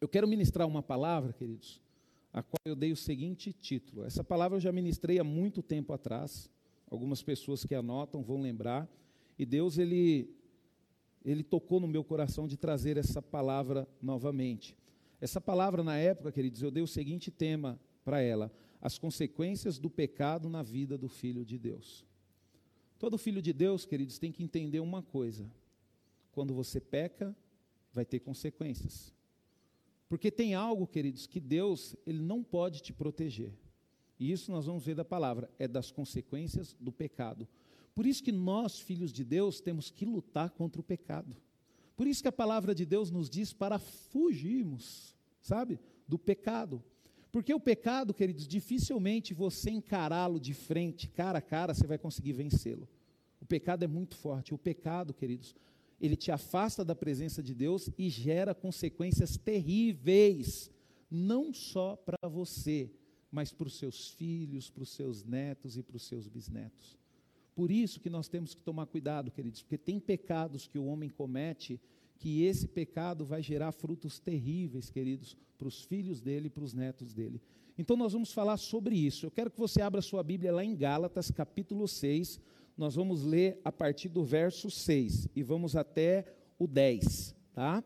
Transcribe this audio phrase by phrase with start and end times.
[0.00, 1.80] Eu quero ministrar uma palavra, queridos,
[2.32, 4.04] a qual eu dei o seguinte título.
[4.04, 6.48] Essa palavra eu já ministrei há muito tempo atrás.
[6.88, 8.88] Algumas pessoas que anotam vão lembrar.
[9.36, 10.30] E Deus, ele,
[11.24, 14.76] ele tocou no meu coração de trazer essa palavra novamente.
[15.20, 19.90] Essa palavra, na época, queridos, eu dei o seguinte tema para ela: as consequências do
[19.90, 22.06] pecado na vida do filho de Deus.
[23.00, 25.50] Todo filho de Deus, queridos, tem que entender uma coisa:
[26.30, 27.36] quando você peca,
[27.92, 29.17] vai ter consequências.
[30.08, 33.52] Porque tem algo, queridos, que Deus ele não pode te proteger.
[34.18, 37.46] E isso nós vamos ver da palavra, é das consequências do pecado.
[37.94, 41.36] Por isso que nós, filhos de Deus, temos que lutar contra o pecado.
[41.96, 46.82] Por isso que a palavra de Deus nos diz para fugirmos, sabe, do pecado.
[47.30, 52.32] Porque o pecado, queridos, dificilmente você encará-lo de frente, cara a cara, você vai conseguir
[52.32, 52.88] vencê-lo.
[53.40, 54.54] O pecado é muito forte.
[54.54, 55.54] O pecado, queridos,
[56.00, 60.70] ele te afasta da presença de Deus e gera consequências terríveis,
[61.10, 62.90] não só para você,
[63.30, 66.96] mas para os seus filhos, para os seus netos e para os seus bisnetos.
[67.54, 71.08] Por isso que nós temos que tomar cuidado, queridos, porque tem pecados que o homem
[71.08, 71.80] comete
[72.18, 76.74] que esse pecado vai gerar frutos terríveis, queridos, para os filhos dele e para os
[76.74, 77.40] netos dele.
[77.76, 79.24] Então nós vamos falar sobre isso.
[79.24, 82.40] Eu quero que você abra sua Bíblia lá em Gálatas, capítulo 6.
[82.78, 86.24] Nós vamos ler a partir do verso 6 e vamos até
[86.56, 87.82] o 10, tá?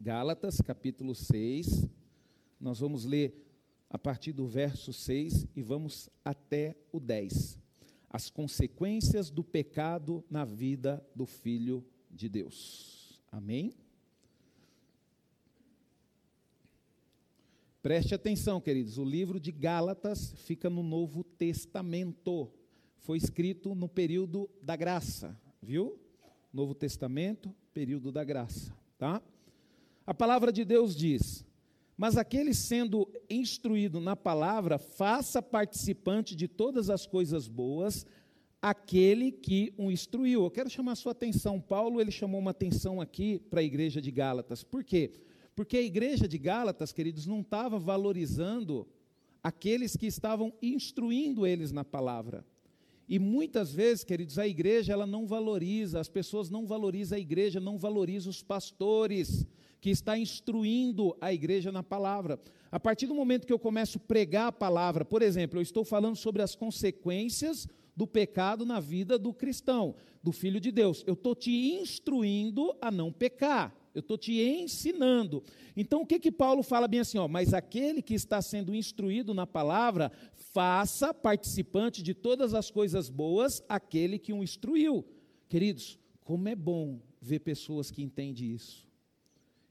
[0.00, 1.86] Gálatas, capítulo 6.
[2.60, 3.46] Nós vamos ler
[3.88, 7.56] a partir do verso 6 e vamos até o 10.
[8.08, 13.22] As consequências do pecado na vida do filho de Deus.
[13.30, 13.72] Amém?
[17.80, 18.98] Preste atenção, queridos.
[18.98, 22.52] O livro de Gálatas fica no Novo Testamento.
[23.00, 25.98] Foi escrito no período da graça, viu?
[26.52, 29.22] Novo Testamento, período da graça, tá?
[30.06, 31.44] A palavra de Deus diz:
[31.96, 38.04] Mas aquele sendo instruído na palavra, faça participante de todas as coisas boas,
[38.60, 40.44] aquele que o instruiu.
[40.44, 41.58] Eu quero chamar a sua atenção.
[41.58, 44.62] Paulo ele chamou uma atenção aqui para a igreja de Gálatas.
[44.62, 45.12] Por quê?
[45.56, 48.86] Porque a igreja de Gálatas, queridos, não estava valorizando
[49.42, 52.44] aqueles que estavam instruindo eles na palavra.
[53.10, 57.58] E muitas vezes, queridos, a igreja ela não valoriza, as pessoas não valorizam a igreja,
[57.58, 59.44] não valorizam os pastores
[59.80, 62.38] que está instruindo a igreja na palavra.
[62.70, 65.84] A partir do momento que eu começo a pregar a palavra, por exemplo, eu estou
[65.84, 67.66] falando sobre as consequências
[67.96, 71.02] do pecado na vida do cristão, do filho de Deus.
[71.04, 73.74] Eu estou te instruindo a não pecar.
[73.94, 75.42] Eu estou te ensinando.
[75.76, 77.18] Então, o que que Paulo fala bem assim?
[77.18, 83.08] Ó, mas aquele que está sendo instruído na palavra, faça participante de todas as coisas
[83.08, 85.04] boas aquele que o instruiu.
[85.48, 88.88] Queridos, como é bom ver pessoas que entendem isso.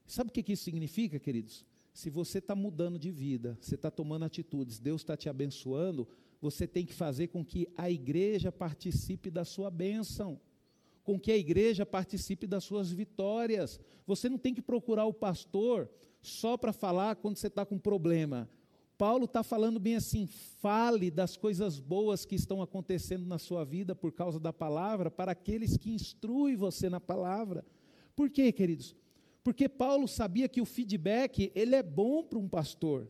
[0.06, 1.64] Sabe o que, que isso significa, queridos?
[1.92, 6.06] Se você está mudando de vida, você está tomando atitudes, Deus está te abençoando,
[6.40, 10.40] você tem que fazer com que a igreja participe da sua bênção,
[11.04, 13.80] com que a igreja participe das suas vitórias.
[14.06, 15.88] Você não tem que procurar o pastor
[16.20, 18.48] só para falar quando você está com problema.
[18.98, 23.94] Paulo está falando bem assim: fale das coisas boas que estão acontecendo na sua vida
[23.94, 27.64] por causa da palavra, para aqueles que instruem você na palavra.
[28.14, 28.94] Por quê, queridos?
[29.42, 33.08] Porque Paulo sabia que o feedback ele é bom para um pastor.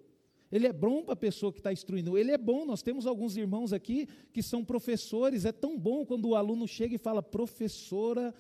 [0.50, 2.18] Ele é bom para a pessoa que está instruindo.
[2.18, 2.64] Ele é bom.
[2.64, 5.44] Nós temos alguns irmãos aqui que são professores.
[5.44, 8.34] É tão bom quando o aluno chega e fala, professora,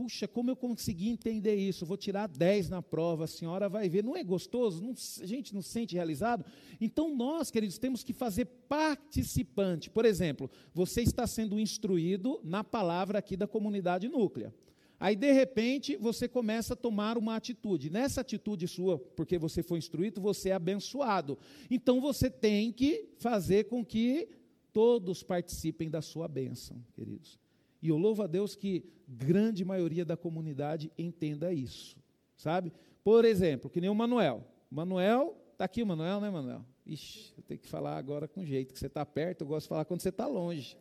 [0.00, 1.84] puxa, como eu consegui entender isso?
[1.84, 4.02] Vou tirar 10 na prova, a senhora vai ver.
[4.02, 4.82] Não é gostoso?
[4.82, 6.44] Não, a gente não se sente realizado?
[6.80, 9.90] Então, nós, queridos, temos que fazer participante.
[9.90, 14.54] Por exemplo, você está sendo instruído na palavra aqui da comunidade núclea.
[15.00, 17.88] Aí, de repente, você começa a tomar uma atitude.
[17.88, 21.38] Nessa atitude sua, porque você foi instruído, você é abençoado.
[21.70, 24.28] Então, você tem que fazer com que
[24.74, 27.40] todos participem da sua bênção, queridos.
[27.80, 31.96] E eu louvo a Deus que grande maioria da comunidade entenda isso,
[32.36, 32.70] sabe?
[33.02, 34.46] Por exemplo, que nem o Manuel.
[34.70, 36.62] Manuel, está aqui o Manuel, né, Manuel?
[36.86, 39.68] Ixi, eu tenho que falar agora com jeito, que você está perto, eu gosto de
[39.70, 40.76] falar quando você está longe.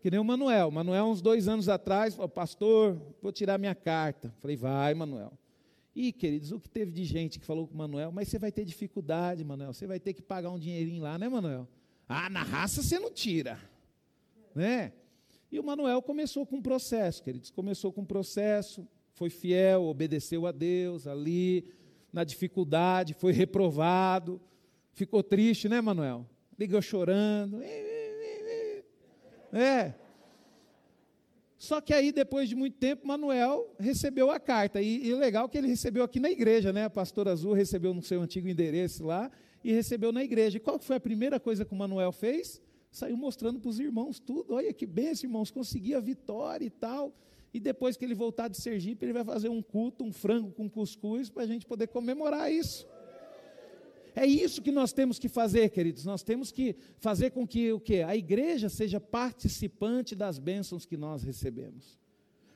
[0.00, 0.70] Que nem o Manuel.
[0.70, 4.34] Manuel, uns dois anos atrás, falou, pastor, vou tirar minha carta.
[4.40, 5.32] Falei, vai, Manuel.
[5.94, 8.50] E, queridos, o que teve de gente que falou com o Manuel, mas você vai
[8.50, 11.68] ter dificuldade, Manuel, você vai ter que pagar um dinheirinho lá, né, Manuel?
[12.08, 13.60] Ah, na raça você não tira.
[14.54, 14.92] Né?
[15.50, 20.46] E o Manuel começou com um processo, queridos, começou com um processo, foi fiel, obedeceu
[20.46, 21.68] a Deus ali,
[22.12, 24.40] na dificuldade, foi reprovado,
[24.92, 26.26] ficou triste, né, Manuel?
[26.58, 27.62] Ligou chorando,
[29.52, 29.94] é,
[31.58, 34.80] Só que aí, depois de muito tempo, Manuel recebeu a carta.
[34.80, 36.84] E, e legal que ele recebeu aqui na igreja, né?
[36.84, 39.30] A pastora Azul recebeu no seu antigo endereço lá
[39.62, 40.56] e recebeu na igreja.
[40.56, 42.62] E qual foi a primeira coisa que o Manuel fez?
[42.90, 44.54] Saiu mostrando para os irmãos tudo.
[44.54, 47.14] Olha que benção, irmãos, consegui a vitória e tal.
[47.52, 50.68] E depois que ele voltar de Sergipe, ele vai fazer um culto, um frango com
[50.68, 52.86] cuscuz, para a gente poder comemorar isso.
[54.14, 56.04] É isso que nós temos que fazer, queridos.
[56.04, 60.96] Nós temos que fazer com que o que a igreja seja participante das bênçãos que
[60.96, 61.98] nós recebemos.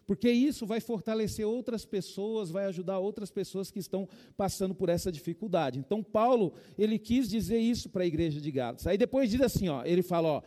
[0.07, 4.07] Porque isso vai fortalecer outras pessoas, vai ajudar outras pessoas que estão
[4.37, 5.79] passando por essa dificuldade.
[5.79, 8.87] Então Paulo, ele quis dizer isso para a igreja de Gálatas.
[8.87, 10.43] Aí depois diz assim, ó, ele fala, ó,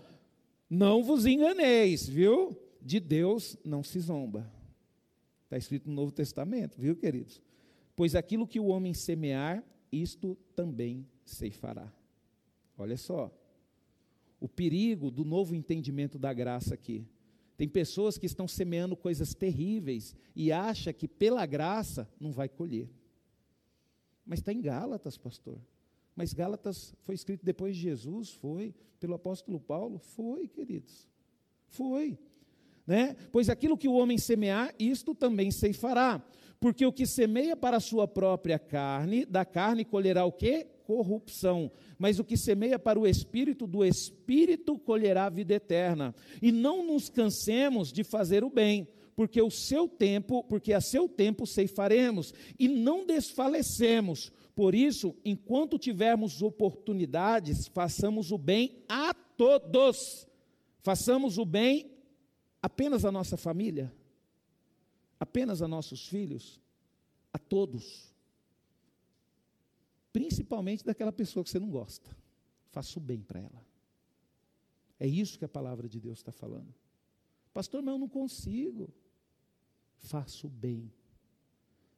[0.69, 2.55] não vos enganeis, viu?
[2.81, 4.51] De Deus não se zomba.
[5.45, 7.41] Está escrito no Novo Testamento, viu, queridos?
[7.95, 11.91] Pois aquilo que o homem semear, isto também ceifará.
[12.77, 13.31] Olha só,
[14.39, 17.07] o perigo do novo entendimento da graça aqui.
[17.55, 22.87] Tem pessoas que estão semeando coisas terríveis e acha que pela graça não vai colher.
[24.23, 25.59] Mas está em Gálatas, pastor.
[26.15, 28.31] Mas Gálatas foi escrito depois de Jesus?
[28.31, 28.75] Foi.
[28.99, 29.97] Pelo apóstolo Paulo?
[29.97, 31.07] Foi, queridos.
[31.67, 32.17] Foi.
[32.87, 33.17] Né?
[33.33, 36.23] Pois aquilo que o homem semear, isto também ceifará.
[36.59, 40.65] Porque o que semeia para a sua própria carne, da carne colherá o quê?
[40.85, 41.69] Corrupção.
[41.99, 46.15] Mas o que semeia para o espírito, do espírito colherá a vida eterna.
[46.41, 51.09] E não nos cansemos de fazer o bem, porque o seu tempo, porque a seu
[51.09, 54.31] tempo ceifaremos e não desfalecemos.
[54.55, 60.25] Por isso, enquanto tivermos oportunidades, façamos o bem a todos.
[60.81, 61.96] Façamos o bem
[62.61, 63.93] apenas à nossa família,
[65.19, 66.59] apenas a nossos filhos,
[67.31, 68.13] a todos.
[70.11, 72.15] Principalmente daquela pessoa que você não gosta.
[72.71, 73.65] Faça o bem para ela.
[74.99, 76.73] É isso que a palavra de Deus está falando.
[77.53, 78.93] Pastor, mas eu não consigo.
[79.97, 80.91] Faça o bem.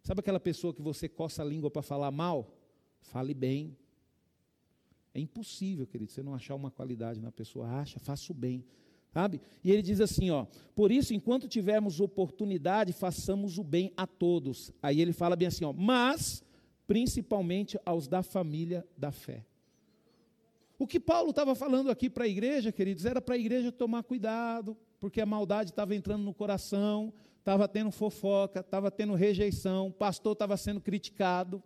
[0.04, 2.58] Sabe aquela pessoa que você coça a língua para falar mal?
[3.02, 3.78] Fale bem.
[5.14, 7.68] É impossível, querido, você não achar uma qualidade na pessoa.
[7.68, 8.66] Acha, faça o bem.
[9.12, 9.42] Sabe?
[9.64, 10.46] E ele diz assim, ó,
[10.76, 14.72] por isso, enquanto tivermos oportunidade, façamos o bem a todos.
[14.82, 16.44] Aí ele fala bem assim, ó, mas
[16.86, 19.46] principalmente aos da família da fé.
[20.78, 24.04] O que Paulo estava falando aqui para a igreja, queridos, era para a igreja tomar
[24.04, 29.92] cuidado, porque a maldade estava entrando no coração, estava tendo fofoca, estava tendo rejeição, o
[29.92, 31.62] pastor estava sendo criticado,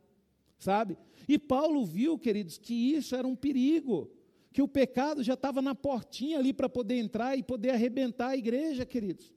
[0.58, 0.98] sabe?
[1.28, 4.10] E Paulo viu, queridos, que isso era um perigo
[4.54, 8.38] que o pecado já estava na portinha ali para poder entrar e poder arrebentar a
[8.38, 9.34] igreja, queridos.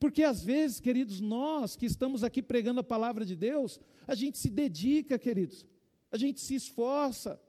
[0.00, 4.36] Porque às vezes, queridos, nós que estamos aqui pregando a palavra de Deus, a gente
[4.38, 5.64] se dedica, queridos,
[6.10, 7.40] a gente se esforça.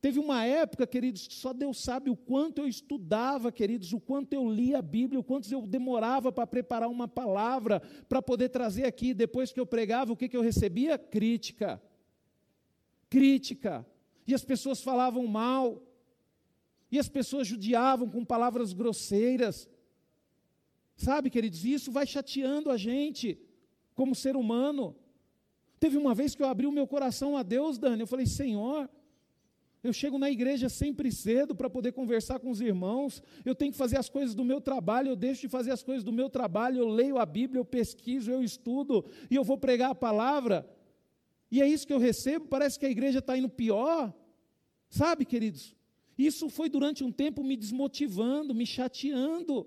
[0.00, 4.32] Teve uma época, queridos, que só Deus sabe o quanto eu estudava, queridos, o quanto
[4.34, 8.84] eu lia a Bíblia, o quanto eu demorava para preparar uma palavra, para poder trazer
[8.84, 9.12] aqui.
[9.12, 10.96] Depois que eu pregava, o que, que eu recebia?
[10.98, 11.82] Crítica.
[13.10, 13.84] Crítica
[14.28, 15.82] e as pessoas falavam mal,
[16.92, 19.68] e as pessoas judiavam com palavras grosseiras.
[20.96, 23.40] Sabe, queridos, isso vai chateando a gente
[23.94, 24.94] como ser humano.
[25.80, 28.88] Teve uma vez que eu abri o meu coração a Deus, Dani, eu falei: Senhor,
[29.82, 33.22] eu chego na igreja sempre cedo para poder conversar com os irmãos.
[33.44, 35.08] Eu tenho que fazer as coisas do meu trabalho.
[35.08, 36.78] Eu deixo de fazer as coisas do meu trabalho.
[36.78, 40.68] Eu leio a Bíblia, eu pesquiso, eu estudo e eu vou pregar a palavra.
[41.50, 42.46] E é isso que eu recebo.
[42.46, 44.12] Parece que a igreja está indo pior.
[44.88, 45.76] Sabe, queridos?
[46.16, 49.66] Isso foi durante um tempo me desmotivando, me chateando.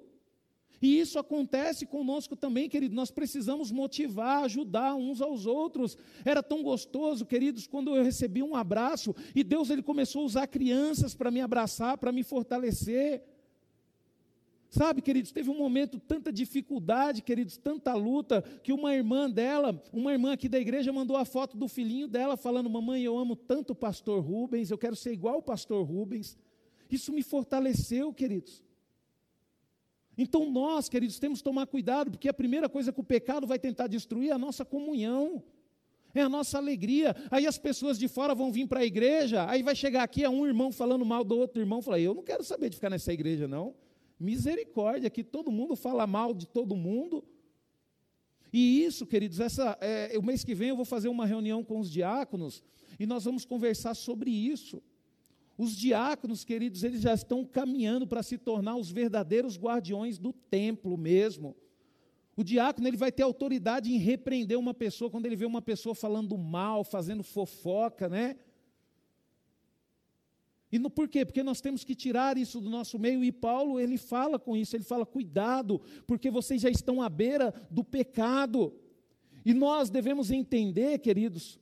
[0.81, 2.95] E isso acontece conosco também, querido.
[2.95, 5.95] Nós precisamos motivar, ajudar uns aos outros.
[6.25, 10.47] Era tão gostoso, queridos, quando eu recebi um abraço e Deus ele começou a usar
[10.47, 13.21] crianças para me abraçar, para me fortalecer.
[14.71, 20.13] Sabe, queridos, teve um momento, tanta dificuldade, queridos, tanta luta, que uma irmã dela, uma
[20.13, 23.71] irmã aqui da igreja, mandou a foto do filhinho dela, falando: Mamãe, eu amo tanto
[23.73, 26.37] o pastor Rubens, eu quero ser igual o pastor Rubens.
[26.89, 28.63] Isso me fortaleceu, queridos.
[30.17, 33.59] Então nós, queridos, temos que tomar cuidado, porque a primeira coisa que o pecado vai
[33.59, 35.43] tentar destruir é a nossa comunhão,
[36.15, 37.13] é a nossa alegria.
[37.29, 40.29] Aí as pessoas de fora vão vir para a igreja, aí vai chegar aqui a
[40.29, 43.11] um irmão falando mal do outro irmão, falar: Eu não quero saber de ficar nessa
[43.11, 43.75] igreja, não.
[44.21, 47.23] Misericórdia, que todo mundo fala mal de todo mundo.
[48.53, 51.79] E isso, queridos, essa, é, o mês que vem eu vou fazer uma reunião com
[51.79, 52.63] os diáconos
[52.99, 54.81] e nós vamos conversar sobre isso.
[55.57, 60.97] Os diáconos, queridos, eles já estão caminhando para se tornar os verdadeiros guardiões do templo
[60.97, 61.55] mesmo.
[62.35, 65.93] O diácono ele vai ter autoridade em repreender uma pessoa quando ele vê uma pessoa
[65.93, 68.35] falando mal, fazendo fofoca, né?
[70.71, 71.25] E no, por quê?
[71.25, 74.75] Porque nós temos que tirar isso do nosso meio, e Paulo, ele fala com isso,
[74.75, 78.73] ele fala, cuidado, porque vocês já estão à beira do pecado.
[79.45, 81.59] E nós devemos entender, queridos,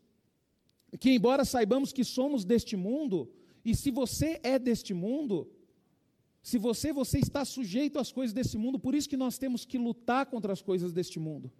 [0.99, 3.31] que embora saibamos que somos deste mundo,
[3.65, 5.49] e se você é deste mundo,
[6.41, 9.77] se você, você está sujeito às coisas desse mundo, por isso que nós temos que
[9.77, 11.51] lutar contra as coisas deste mundo.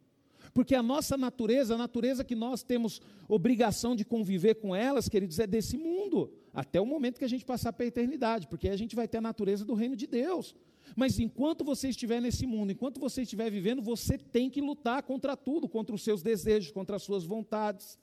[0.54, 5.38] Porque a nossa natureza, a natureza que nós temos obrigação de conviver com elas, queridos,
[5.40, 8.78] é desse mundo, até o momento que a gente passar para a eternidade, porque a
[8.78, 10.56] gente vai ter a natureza do reino de Deus.
[10.96, 15.36] Mas enquanto você estiver nesse mundo, enquanto você estiver vivendo, você tem que lutar contra
[15.36, 17.98] tudo, contra os seus desejos, contra as suas vontades.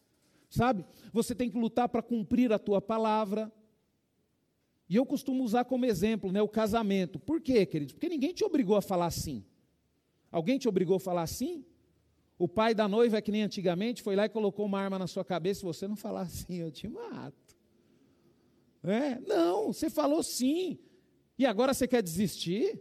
[0.49, 0.85] Sabe?
[1.13, 3.53] Você tem que lutar para cumprir a tua palavra.
[4.89, 7.19] E eu costumo usar como exemplo né, o casamento.
[7.19, 7.95] Por quê, queridos?
[7.95, 9.45] Porque ninguém te obrigou a falar assim.
[10.31, 11.65] Alguém te obrigou a falar assim?
[12.39, 15.25] O pai da noiva, que nem antigamente, foi lá e colocou uma arma na sua
[15.25, 15.61] cabeça.
[15.61, 17.56] Se você não falar assim, eu te mato.
[18.83, 19.19] É?
[19.21, 20.79] Não, você falou sim.
[21.39, 22.81] E agora você quer desistir?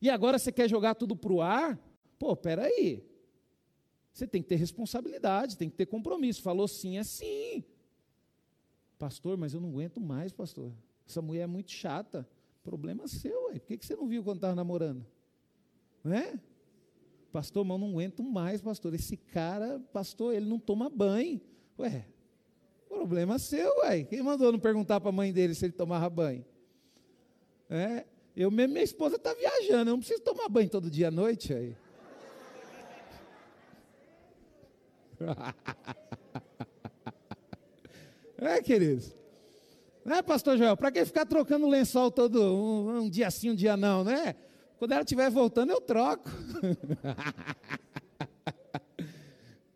[0.00, 1.78] E agora você quer jogar tudo para o ar?
[2.18, 3.04] Pô, peraí.
[4.12, 6.42] Você tem que ter responsabilidade, tem que ter compromisso.
[6.42, 7.64] Falou sim, é sim.
[8.98, 10.72] Pastor, mas eu não aguento mais, pastor.
[11.06, 12.28] Essa mulher é muito chata.
[12.62, 13.58] Problema seu, ué.
[13.58, 15.06] Por que você não viu quando estava namorando?
[16.04, 16.38] Não é?
[17.32, 18.92] Pastor, mas eu não aguento mais, pastor.
[18.94, 21.40] Esse cara, pastor, ele não toma banho.
[21.78, 22.06] Ué,
[22.90, 24.02] problema seu, ué.
[24.02, 26.44] Quem mandou não perguntar para a mãe dele se ele tomava banho?
[27.70, 28.04] É,
[28.36, 31.54] eu mesmo, minha esposa está viajando, eu não preciso tomar banho todo dia à noite
[31.54, 31.76] aí.
[38.38, 39.14] é, queridos.
[40.04, 40.76] Né, pastor Joel?
[40.76, 44.34] Para que ficar trocando lençol todo um, um, dia sim, um dia não, né?
[44.78, 46.28] Quando ela estiver voltando, eu troco.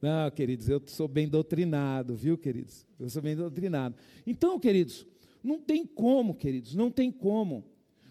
[0.04, 2.86] não, queridos, eu sou bem doutrinado, viu, queridos?
[3.00, 3.96] Eu sou bem doutrinado.
[4.26, 5.06] Então, queridos,
[5.42, 7.64] não tem como, queridos, não tem como.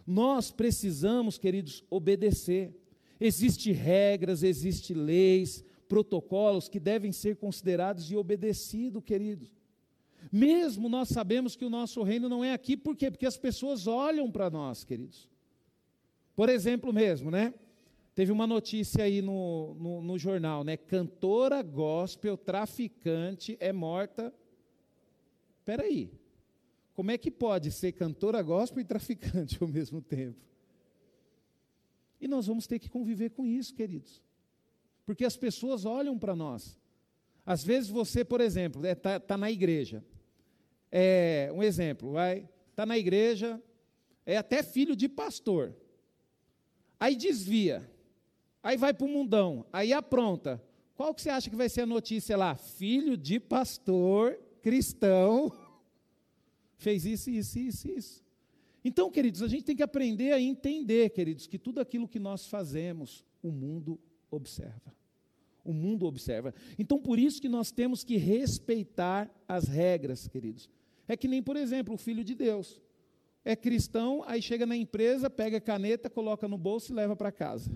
[0.06, 2.74] Nós precisamos, queridos, obedecer.
[3.20, 9.52] Existem regras, existem leis, protocolos que devem ser considerados e obedecidos, queridos.
[10.32, 13.12] Mesmo nós sabemos que o nosso reino não é aqui, por quê?
[13.12, 15.30] Porque as pessoas olham para nós, queridos.
[16.36, 17.54] Por exemplo mesmo, né?
[18.16, 20.78] Teve uma notícia aí no, no, no, jornal, né?
[20.78, 24.34] Cantora gospel, traficante, é morta.
[25.60, 26.12] Espera aí.
[26.94, 30.40] Como é que pode ser cantora gospel e traficante ao mesmo tempo?
[32.22, 34.22] E nós vamos ter que conviver com isso, queridos.
[35.06, 36.80] Porque as pessoas olham para nós.
[37.46, 40.04] Às vezes você, por exemplo, está é, tá, tá na igreja.
[40.92, 43.62] É, um exemplo, vai, está na igreja,
[44.26, 45.76] é até filho de pastor.
[47.00, 47.92] Aí desvia,
[48.64, 50.64] aí vai para o mundão, aí apronta.
[50.96, 52.56] Qual que você acha que vai ser a notícia lá?
[52.56, 55.52] Filho de pastor cristão
[56.78, 58.24] fez isso, isso, isso, isso.
[58.86, 62.48] Então, queridos, a gente tem que aprender a entender, queridos, que tudo aquilo que nós
[62.48, 64.94] fazemos, o mundo observa.
[65.64, 66.54] O mundo observa.
[66.78, 70.70] Então, por isso que nós temos que respeitar as regras, queridos.
[71.08, 72.82] É que nem, por exemplo, o filho de Deus.
[73.46, 77.32] É cristão, aí chega na empresa, pega a caneta, coloca no bolso e leva para
[77.32, 77.72] casa.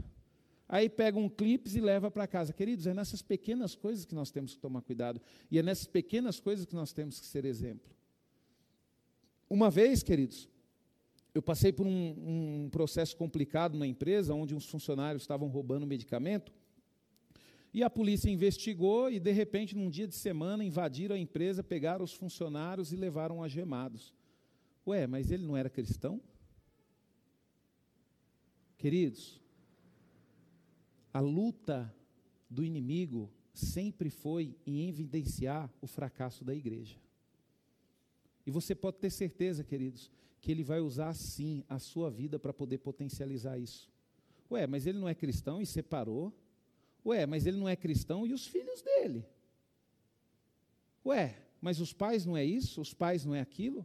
[0.70, 2.52] Aí pega um clipe e leva para casa.
[2.52, 5.22] Queridos, é nessas pequenas coisas que nós temos que tomar cuidado.
[5.50, 7.90] E é nessas pequenas coisas que nós temos que ser exemplo.
[9.50, 10.50] Uma vez, queridos,
[11.34, 16.52] eu passei por um, um processo complicado na empresa, onde uns funcionários estavam roubando medicamento.
[17.74, 22.04] E a polícia investigou e, de repente, num dia de semana, invadiram a empresa, pegaram
[22.04, 24.14] os funcionários e levaram agemados.
[24.86, 26.20] Ué, mas ele não era cristão?
[28.78, 29.40] Queridos,
[31.18, 31.92] a luta
[32.48, 36.96] do inimigo sempre foi em evidenciar o fracasso da igreja.
[38.46, 42.54] E você pode ter certeza, queridos, que ele vai usar sim a sua vida para
[42.54, 43.90] poder potencializar isso.
[44.52, 46.32] Ué, mas ele não é cristão e separou?
[47.04, 49.26] Ué, mas ele não é cristão e os filhos dele?
[51.04, 52.80] Ué, mas os pais não é isso?
[52.80, 53.84] Os pais não é aquilo?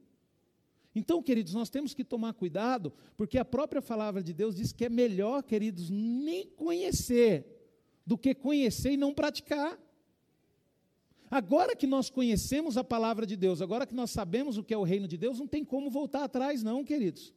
[0.95, 4.85] Então, queridos, nós temos que tomar cuidado, porque a própria palavra de Deus diz que
[4.85, 7.47] é melhor, queridos, nem conhecer
[8.07, 9.79] do que conhecer e não praticar.
[11.31, 14.77] Agora que nós conhecemos a palavra de Deus, agora que nós sabemos o que é
[14.77, 17.33] o reino de Deus, não tem como voltar atrás, não, queridos.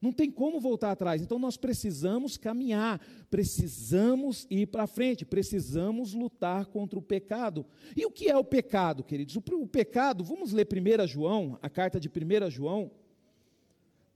[0.00, 1.20] Não tem como voltar atrás.
[1.20, 2.98] Então nós precisamos caminhar,
[3.30, 7.66] precisamos ir para frente, precisamos lutar contra o pecado.
[7.94, 9.36] E o que é o pecado, queridos?
[9.36, 12.90] O, pecado, vamos ler 1 João, a carta de 1 João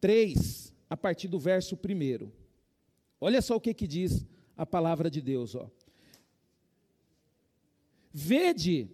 [0.01, 2.31] 3, a partir do verso 1.
[3.21, 4.27] Olha só o que, que diz
[4.57, 5.55] a palavra de Deus.
[5.55, 5.69] Ó.
[8.11, 8.89] Vede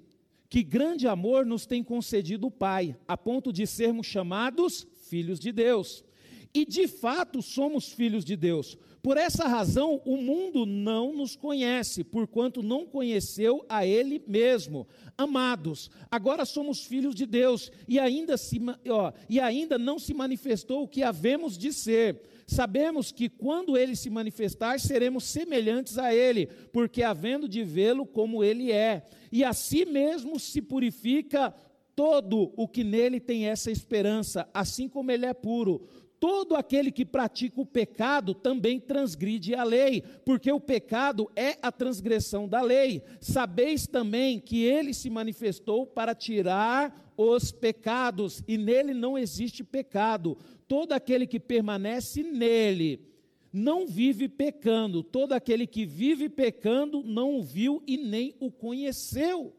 [0.49, 5.52] que grande amor nos tem concedido o Pai, a ponto de sermos chamados filhos de
[5.52, 6.04] Deus.
[6.52, 8.76] E de fato somos filhos de Deus.
[9.02, 14.87] Por essa razão, o mundo não nos conhece, porquanto não conheceu a Ele mesmo.
[15.16, 20.83] Amados, agora somos filhos de Deus e ainda, se, ó, e ainda não se manifestou
[20.83, 22.21] o que havemos de ser.
[22.47, 28.45] Sabemos que quando Ele se manifestar, seremos semelhantes a Ele, porque havendo de vê-lo como
[28.45, 29.07] Ele é.
[29.33, 31.54] E a si mesmo se purifica
[31.95, 35.83] todo o que nele tem essa esperança, assim como ele é puro
[36.20, 41.72] todo aquele que pratica o pecado também transgride a lei, porque o pecado é a
[41.72, 43.02] transgressão da lei.
[43.22, 50.36] Sabeis também que ele se manifestou para tirar os pecados, e nele não existe pecado.
[50.68, 53.08] Todo aquele que permanece nele
[53.50, 59.54] não vive pecando, todo aquele que vive pecando não o viu e nem o conheceu.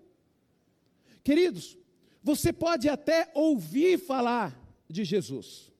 [1.24, 1.78] Queridos,
[2.24, 5.71] você pode até ouvir falar de Jesus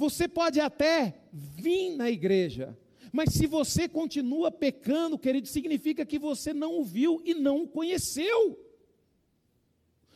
[0.00, 2.74] você pode até vir na igreja,
[3.12, 7.68] mas se você continua pecando, querido, significa que você não o viu e não o
[7.68, 8.58] conheceu.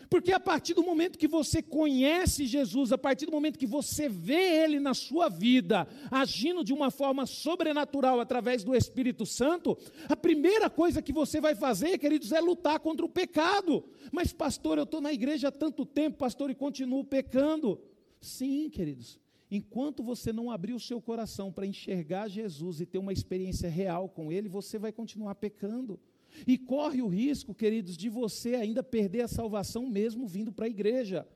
[0.09, 4.09] Porque a partir do momento que você conhece Jesus, a partir do momento que você
[4.09, 9.77] vê Ele na sua vida, agindo de uma forma sobrenatural através do Espírito Santo,
[10.09, 13.85] a primeira coisa que você vai fazer, queridos, é lutar contra o pecado.
[14.11, 17.79] Mas, pastor, eu estou na igreja há tanto tempo, pastor, e continuo pecando.
[18.19, 19.19] Sim, queridos,
[19.51, 24.09] Enquanto você não abrir o seu coração para enxergar Jesus e ter uma experiência real
[24.09, 26.01] com Ele, você vai continuar pecando.
[26.47, 30.69] E corre o risco, queridos, de você ainda perder a salvação mesmo vindo para a
[30.69, 31.27] igreja.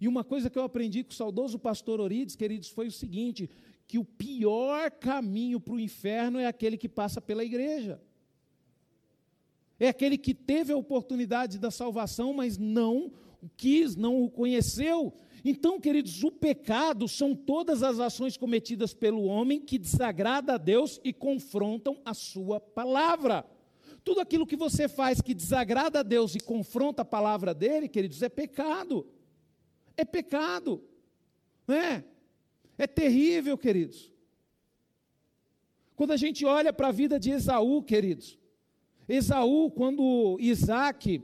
[0.00, 3.50] E uma coisa que eu aprendi com o saudoso pastor Orides, queridos, foi o seguinte:
[3.86, 8.00] que o pior caminho para o inferno é aquele que passa pela igreja.
[9.78, 13.12] É aquele que teve a oportunidade da salvação, mas não
[13.56, 15.12] quis, não o conheceu,
[15.44, 20.98] então, queridos, o pecado são todas as ações cometidas pelo homem que desagrada a Deus
[21.04, 23.44] e confrontam a sua palavra.
[24.02, 28.22] Tudo aquilo que você faz que desagrada a Deus e confronta a palavra dele, queridos,
[28.22, 29.06] é pecado.
[29.98, 30.82] É pecado.
[31.66, 32.02] Não é?
[32.78, 34.10] É terrível, queridos.
[35.94, 38.38] Quando a gente olha para a vida de Esaú, queridos,
[39.06, 41.22] Esaú, quando Isaac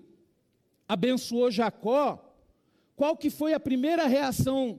[0.86, 2.29] abençoou Jacó,
[3.00, 4.78] qual que foi a primeira reação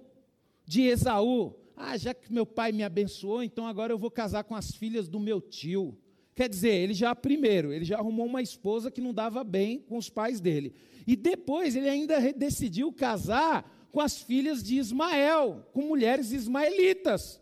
[0.63, 1.55] de Esaú?
[1.75, 5.07] Ah, já que meu pai me abençoou, então agora eu vou casar com as filhas
[5.07, 5.97] do meu tio.
[6.35, 9.97] Quer dizer, ele já primeiro, ele já arrumou uma esposa que não dava bem com
[9.97, 10.75] os pais dele.
[11.07, 17.41] E depois ele ainda decidiu casar com as filhas de Ismael, com mulheres ismaelitas.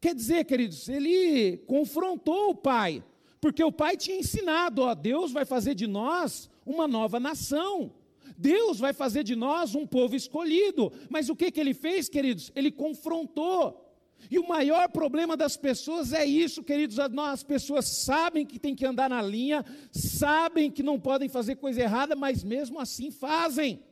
[0.00, 3.04] Quer dizer, queridos, ele confrontou o pai,
[3.38, 7.92] porque o pai tinha ensinado, ó, Deus vai fazer de nós uma nova nação.
[8.36, 10.92] Deus vai fazer de nós um povo escolhido.
[11.08, 12.50] Mas o que, que ele fez, queridos?
[12.54, 13.80] Ele confrontou.
[14.30, 16.98] E o maior problema das pessoas é isso, queridos.
[16.98, 21.80] As pessoas sabem que tem que andar na linha, sabem que não podem fazer coisa
[21.80, 23.82] errada, mas mesmo assim fazem.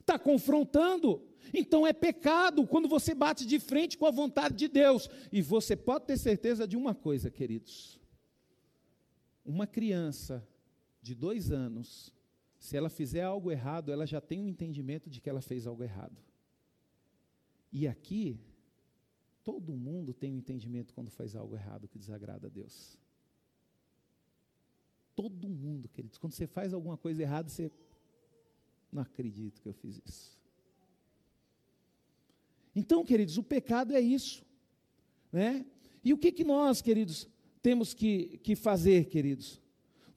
[0.00, 1.22] Está confrontando.
[1.52, 5.08] Então é pecado quando você bate de frente com a vontade de Deus.
[5.30, 8.00] E você pode ter certeza de uma coisa, queridos:
[9.44, 10.46] uma criança
[11.02, 12.12] de dois anos
[12.58, 15.82] se ela fizer algo errado, ela já tem um entendimento de que ela fez algo
[15.82, 16.20] errado.
[17.72, 18.40] E aqui,
[19.44, 22.98] todo mundo tem um entendimento quando faz algo errado que desagrada a Deus.
[25.14, 26.18] Todo mundo, queridos.
[26.18, 27.70] Quando você faz alguma coisa errada, você.
[28.90, 30.38] Não acredito que eu fiz isso.
[32.74, 34.44] Então, queridos, o pecado é isso.
[35.32, 35.66] Né?
[36.02, 37.28] E o que, que nós, queridos,
[37.60, 39.60] temos que, que fazer, queridos?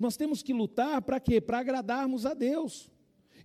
[0.01, 1.39] Nós temos que lutar para quê?
[1.39, 2.89] Para agradarmos a Deus.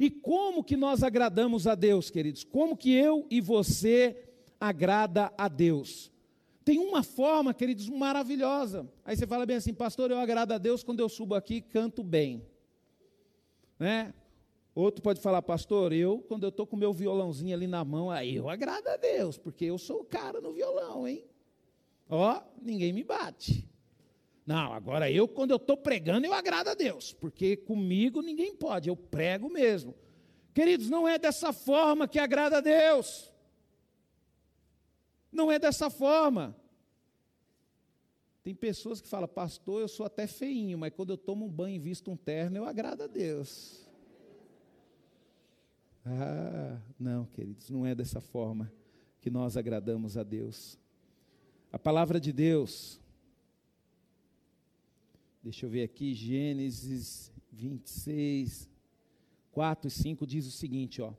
[0.00, 2.44] E como que nós agradamos a Deus, queridos?
[2.44, 4.26] Como que eu e você
[4.58, 6.10] agrada a Deus?
[6.64, 8.90] Tem uma forma, queridos, maravilhosa.
[9.04, 11.60] Aí você fala bem assim, pastor, eu agrado a Deus quando eu subo aqui e
[11.60, 12.42] canto bem.
[13.78, 14.14] Né?
[14.74, 18.34] Outro pode falar, pastor, eu, quando eu estou com meu violãozinho ali na mão, aí
[18.34, 21.22] eu agrado a Deus, porque eu sou o cara no violão, hein?
[22.08, 23.68] Ó, ninguém me bate.
[24.46, 28.88] Não, agora eu, quando eu estou pregando, eu agrado a Deus, porque comigo ninguém pode,
[28.88, 29.92] eu prego mesmo.
[30.54, 33.32] Queridos, não é dessa forma que agrada a Deus.
[35.32, 36.56] Não é dessa forma.
[38.44, 41.74] Tem pessoas que falam, pastor, eu sou até feinho, mas quando eu tomo um banho
[41.74, 43.84] e visto um terno, eu agrado a Deus.
[46.06, 48.72] Ah, não, queridos, não é dessa forma
[49.20, 50.78] que nós agradamos a Deus.
[51.72, 53.00] A palavra de Deus
[55.46, 58.68] Deixa eu ver aqui, Gênesis 26,
[59.52, 61.12] 4 e 5 diz o seguinte, ó: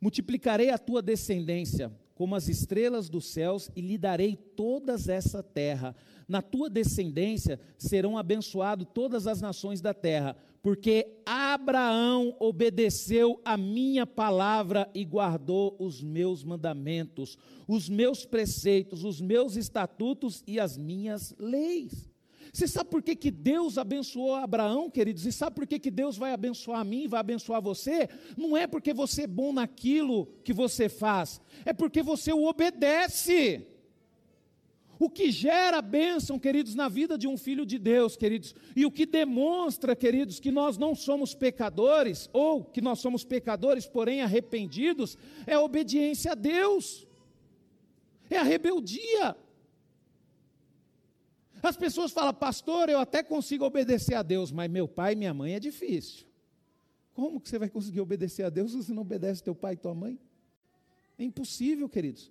[0.00, 5.92] Multiplicarei a tua descendência como as estrelas dos céus e lhe darei todas essa terra.
[6.28, 14.06] Na tua descendência serão abençoadas todas as nações da terra, porque Abraão obedeceu a minha
[14.06, 21.34] palavra e guardou os meus mandamentos, os meus preceitos, os meus estatutos e as minhas
[21.40, 22.13] leis.
[22.54, 25.26] Você sabe por que, que Deus abençoou Abraão, queridos?
[25.26, 28.08] E sabe por que, que Deus vai abençoar a mim, vai abençoar você?
[28.36, 33.66] Não é porque você é bom naquilo que você faz, é porque você o obedece.
[35.00, 38.90] O que gera bênção, queridos, na vida de um filho de Deus, queridos, e o
[38.90, 45.18] que demonstra, queridos, que nós não somos pecadores, ou que nós somos pecadores, porém arrependidos,
[45.44, 47.04] é a obediência a Deus,
[48.30, 49.36] é a rebeldia.
[51.64, 55.32] As pessoas falam, pastor, eu até consigo obedecer a Deus, mas meu pai e minha
[55.32, 56.26] mãe é difícil.
[57.14, 59.76] Como que você vai conseguir obedecer a Deus se você não obedece teu pai e
[59.78, 60.18] tua mãe?
[61.18, 62.30] É impossível, queridos.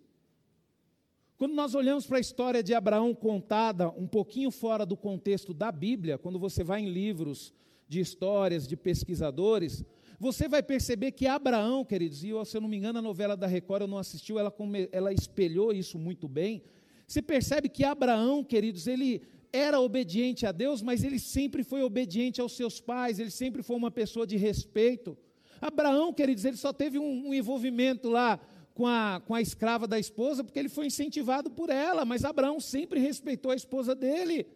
[1.36, 5.72] Quando nós olhamos para a história de Abraão contada um pouquinho fora do contexto da
[5.72, 7.52] Bíblia, quando você vai em livros
[7.88, 9.84] de histórias de pesquisadores,
[10.20, 13.48] você vai perceber que Abraão, queridos, e se eu não me engano, a novela da
[13.48, 14.54] Record eu não assistiu, ela,
[14.92, 16.62] ela espelhou isso muito bem.
[17.08, 22.42] Você percebe que Abraão, queridos, ele era obediente a Deus, mas ele sempre foi obediente
[22.42, 25.18] aos seus pais, ele sempre foi uma pessoa de respeito.
[25.62, 28.40] Abraão, queridos, ele só teve um, um envolvimento lá
[28.74, 32.60] com a, com a escrava da esposa, porque ele foi incentivado por ela, mas Abraão
[32.60, 34.48] sempre respeitou a esposa dele.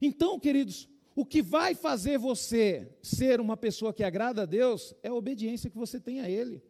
[0.00, 5.08] Então, queridos, o que vai fazer você ser uma pessoa que agrada a Deus é
[5.08, 6.62] a obediência que você tem a Ele.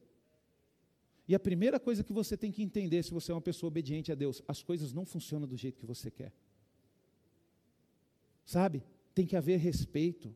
[1.29, 4.11] E a primeira coisa que você tem que entender, se você é uma pessoa obediente
[4.11, 6.33] a Deus, as coisas não funcionam do jeito que você quer.
[8.47, 8.83] Sabe?
[9.15, 10.35] Tem que haver respeito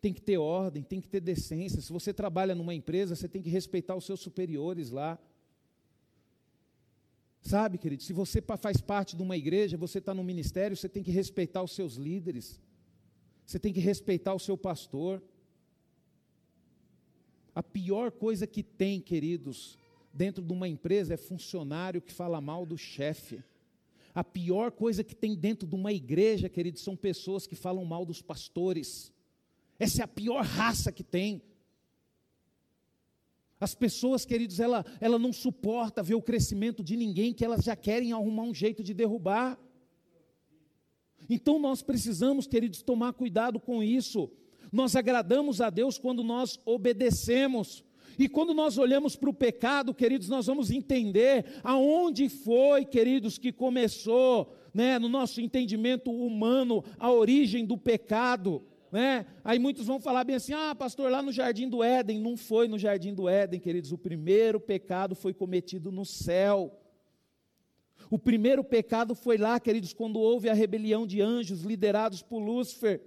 [0.00, 1.80] tem que ter ordem, tem que ter decência.
[1.80, 5.18] Se você trabalha numa empresa, você tem que respeitar os seus superiores lá.
[7.40, 11.02] Sabe, querido, se você faz parte de uma igreja, você está no ministério, você tem
[11.02, 12.60] que respeitar os seus líderes,
[13.44, 15.22] você tem que respeitar o seu pastor.
[17.54, 19.76] A pior coisa que tem, queridos,
[20.18, 23.40] dentro de uma empresa é funcionário que fala mal do chefe.
[24.12, 28.04] A pior coisa que tem dentro de uma igreja, queridos, são pessoas que falam mal
[28.04, 29.12] dos pastores.
[29.78, 31.40] Essa é a pior raça que tem.
[33.60, 37.76] As pessoas, queridos, ela, ela não suporta ver o crescimento de ninguém que elas já
[37.76, 39.56] querem arrumar um jeito de derrubar.
[41.30, 44.28] Então nós precisamos, queridos, tomar cuidado com isso.
[44.72, 47.84] Nós agradamos a Deus quando nós obedecemos.
[48.18, 53.52] E quando nós olhamos para o pecado, queridos, nós vamos entender aonde foi, queridos, que
[53.52, 58.64] começou, né, no nosso entendimento humano, a origem do pecado.
[58.90, 59.24] Né?
[59.44, 62.18] Aí muitos vão falar bem assim: ah, pastor, lá no jardim do Éden.
[62.18, 63.92] Não foi no jardim do Éden, queridos.
[63.92, 66.76] O primeiro pecado foi cometido no céu.
[68.10, 73.00] O primeiro pecado foi lá, queridos, quando houve a rebelião de anjos liderados por Lúcifer.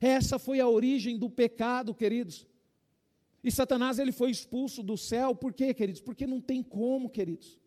[0.00, 2.46] Essa foi a origem do pecado, queridos.
[3.42, 6.00] E Satanás ele foi expulso do céu, por quê, queridos?
[6.00, 7.58] Porque não tem como, queridos.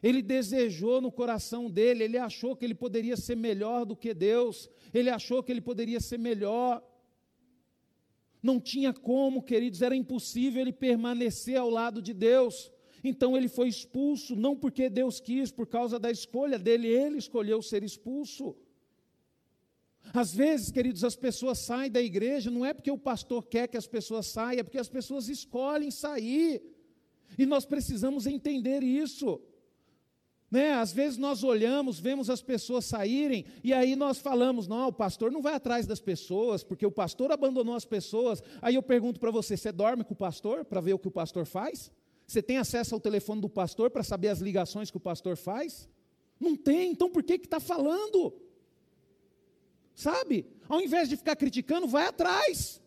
[0.00, 4.70] Ele desejou no coração dele, ele achou que ele poderia ser melhor do que Deus,
[4.94, 6.82] ele achou que ele poderia ser melhor.
[8.40, 12.70] Não tinha como, queridos, era impossível ele permanecer ao lado de Deus.
[13.02, 17.60] Então ele foi expulso, não porque Deus quis, por causa da escolha dele, ele escolheu
[17.60, 18.56] ser expulso.
[20.12, 23.76] Às vezes, queridos, as pessoas saem da igreja, não é porque o pastor quer que
[23.76, 26.62] as pessoas saiam, é porque as pessoas escolhem sair.
[27.36, 29.40] E nós precisamos entender isso.
[30.50, 30.72] Né?
[30.72, 35.30] Às vezes nós olhamos, vemos as pessoas saírem e aí nós falamos: não, o pastor
[35.30, 38.42] não vai atrás das pessoas, porque o pastor abandonou as pessoas.
[38.62, 41.12] Aí eu pergunto para você: você dorme com o pastor para ver o que o
[41.12, 41.92] pastor faz?
[42.26, 45.88] Você tem acesso ao telefone do pastor para saber as ligações que o pastor faz?
[46.40, 48.34] Não tem, então por que está falando?
[49.98, 50.46] Sabe?
[50.68, 52.80] Ao invés de ficar criticando, vai atrás.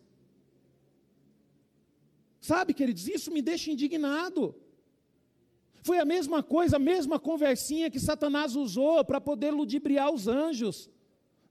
[2.40, 4.56] Sabe, queridos, isso me deixa indignado.
[5.84, 10.90] Foi a mesma coisa, a mesma conversinha que Satanás usou para poder ludibriar os anjos.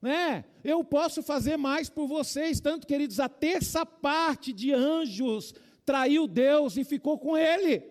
[0.01, 0.45] Né?
[0.63, 5.53] Eu posso fazer mais por vocês, tanto queridos, a terça parte de anjos
[5.85, 7.83] traiu Deus e ficou com ele.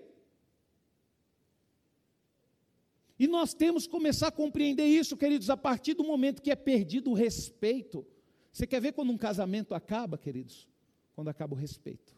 [3.21, 6.57] E nós temos que começar a compreender isso, queridos, a partir do momento que é
[6.57, 8.07] perdido o respeito.
[8.51, 10.67] Você quer ver quando um casamento acaba, queridos?
[11.15, 12.17] Quando acaba o respeito.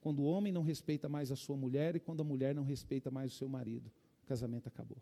[0.00, 3.10] Quando o homem não respeita mais a sua mulher e quando a mulher não respeita
[3.10, 3.90] mais o seu marido,
[4.22, 4.98] o casamento acabou.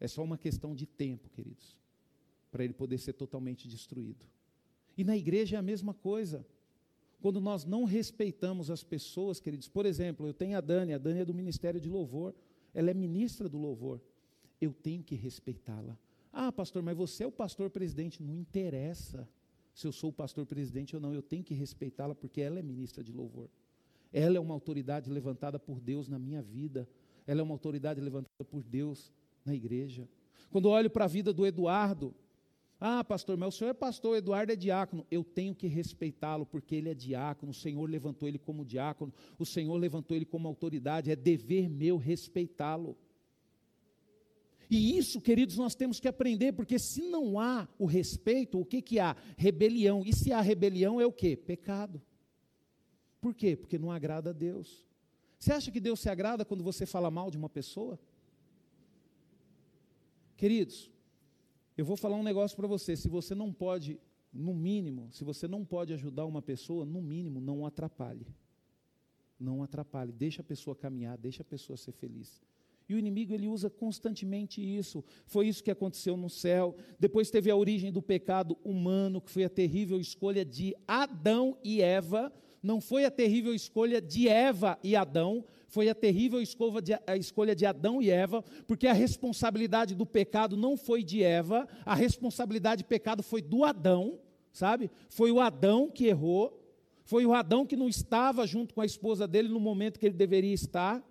[0.00, 1.78] É só uma questão de tempo, queridos,
[2.50, 4.24] para ele poder ser totalmente destruído.
[4.96, 6.46] E na igreja é a mesma coisa.
[7.20, 9.68] quando nós não respeitamos as pessoas, queridos.
[9.68, 12.34] Por exemplo, eu tenho a Dani, a Dani é do Ministério de Louvor,
[12.72, 14.00] ela é ministra do louvor.
[14.60, 15.98] Eu tenho que respeitá-la.
[16.32, 18.22] Ah, pastor, mas você é o pastor presidente.
[18.22, 19.28] Não interessa
[19.74, 22.62] se eu sou o pastor presidente ou não, eu tenho que respeitá-la porque ela é
[22.62, 23.50] ministra de louvor.
[24.12, 26.88] Ela é uma autoridade levantada por Deus na minha vida.
[27.26, 29.12] Ela é uma autoridade levantada por Deus
[29.44, 30.08] na igreja.
[30.52, 32.14] Quando olho para a vida do Eduardo,
[32.78, 35.04] ah, pastor, mas o senhor é pastor, Eduardo é diácono.
[35.10, 37.50] Eu tenho que respeitá-lo porque ele é diácono.
[37.50, 39.12] O Senhor levantou ele como diácono.
[39.38, 41.10] O Senhor levantou ele como autoridade.
[41.10, 42.96] É dever meu respeitá-lo.
[44.70, 48.80] E isso, queridos, nós temos que aprender, porque se não há o respeito, o que,
[48.80, 49.16] que há?
[49.36, 50.02] Rebelião.
[50.04, 51.36] E se há rebelião, é o que?
[51.36, 52.00] Pecado.
[53.20, 53.56] Por quê?
[53.56, 54.86] Porque não agrada a Deus.
[55.38, 57.98] Você acha que Deus se agrada quando você fala mal de uma pessoa?
[60.36, 60.90] Queridos,
[61.76, 62.96] eu vou falar um negócio para você.
[62.96, 64.00] Se você não pode,
[64.32, 68.26] no mínimo, se você não pode ajudar uma pessoa, no mínimo, não atrapalhe.
[69.38, 70.12] Não atrapalhe.
[70.12, 72.42] Deixa a pessoa caminhar, deixa a pessoa ser feliz.
[72.88, 75.02] E o inimigo ele usa constantemente isso.
[75.26, 76.76] Foi isso que aconteceu no céu.
[76.98, 81.80] Depois teve a origem do pecado humano, que foi a terrível escolha de Adão e
[81.80, 82.32] Eva.
[82.62, 88.00] Não foi a terrível escolha de Eva e Adão, foi a terrível escolha de Adão
[88.00, 93.22] e Eva, porque a responsabilidade do pecado não foi de Eva, a responsabilidade do pecado
[93.22, 94.18] foi do Adão,
[94.50, 94.90] sabe?
[95.10, 96.58] Foi o Adão que errou,
[97.04, 100.14] foi o Adão que não estava junto com a esposa dele no momento que ele
[100.14, 101.04] deveria estar.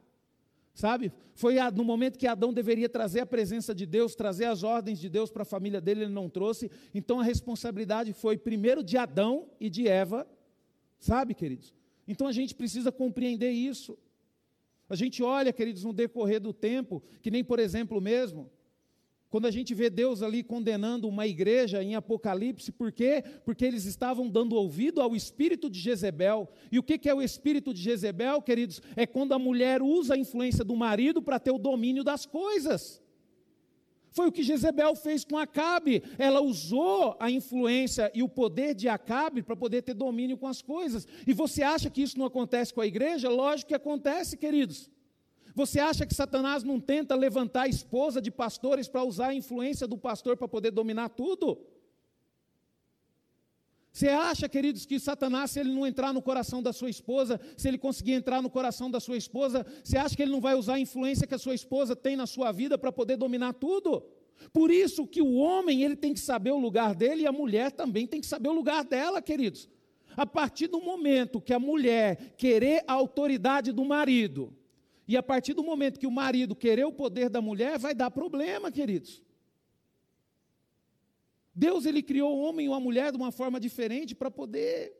[0.73, 1.11] Sabe?
[1.35, 5.07] Foi no momento que Adão deveria trazer a presença de Deus, trazer as ordens de
[5.07, 6.69] Deus para a família dele, ele não trouxe.
[6.93, 10.27] Então a responsabilidade foi primeiro de Adão e de Eva.
[10.99, 11.73] Sabe, queridos?
[12.07, 13.97] Então a gente precisa compreender isso.
[14.89, 18.49] A gente olha, queridos, no decorrer do tempo, que nem por exemplo mesmo,
[19.33, 23.23] quando a gente vê Deus ali condenando uma igreja em Apocalipse, por quê?
[23.43, 26.47] Porque eles estavam dando ouvido ao espírito de Jezebel.
[26.71, 28.79] E o que é o espírito de Jezebel, queridos?
[28.95, 33.01] É quando a mulher usa a influência do marido para ter o domínio das coisas.
[34.11, 36.03] Foi o que Jezebel fez com Acabe.
[36.19, 40.61] Ela usou a influência e o poder de Acabe para poder ter domínio com as
[40.61, 41.07] coisas.
[41.25, 43.31] E você acha que isso não acontece com a igreja?
[43.31, 44.92] Lógico que acontece, queridos.
[45.55, 49.87] Você acha que Satanás não tenta levantar a esposa de pastores para usar a influência
[49.87, 51.59] do pastor para poder dominar tudo?
[53.91, 57.67] Você acha, queridos, que Satanás, se ele não entrar no coração da sua esposa, se
[57.67, 60.75] ele conseguir entrar no coração da sua esposa, você acha que ele não vai usar
[60.75, 64.03] a influência que a sua esposa tem na sua vida para poder dominar tudo?
[64.51, 67.71] Por isso que o homem, ele tem que saber o lugar dele e a mulher
[67.71, 69.69] também tem que saber o lugar dela, queridos.
[70.17, 74.51] A partir do momento que a mulher querer a autoridade do marido,
[75.13, 78.09] e a partir do momento que o marido querer o poder da mulher, vai dar
[78.09, 79.21] problema, queridos.
[81.53, 84.91] Deus ele criou o homem e a mulher de uma forma diferente para poder,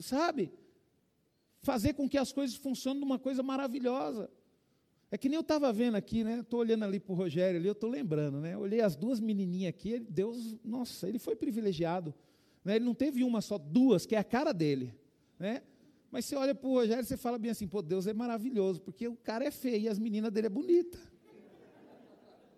[0.00, 0.52] sabe,
[1.60, 4.28] fazer com que as coisas funcionem de uma coisa maravilhosa.
[5.12, 6.40] É que nem eu estava vendo aqui, né?
[6.40, 8.56] Estou olhando ali para o Rogério ali, eu estou lembrando, né?
[8.56, 12.12] olhei as duas menininhas aqui, Deus, nossa, ele foi privilegiado.
[12.64, 12.76] Né?
[12.76, 14.92] Ele não teve uma só, duas, que é a cara dele.
[15.38, 15.62] Né?
[16.12, 18.82] Mas você olha para o Rogério e você fala bem assim, pô, Deus é maravilhoso,
[18.82, 20.98] porque o cara é feio e as meninas dele é bonita.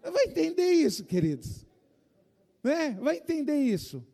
[0.02, 1.64] Vai entender isso, queridos.
[2.64, 2.98] Né?
[3.00, 4.04] Vai entender isso.